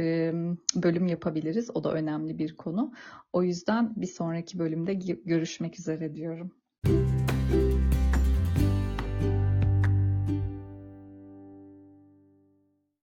bölüm 0.76 1.08
yapabiliriz. 1.08 1.70
O 1.74 1.84
da 1.84 1.92
önemli 1.92 2.40
bir 2.40 2.56
konu. 2.56 2.94
O 3.34 3.44
yüzden 3.44 3.94
bir 3.96 4.08
sonraki 4.08 4.60
bölümde 4.60 4.94
görüşmek 5.26 5.80
üzere 5.80 6.16
diyorum. 6.16 6.52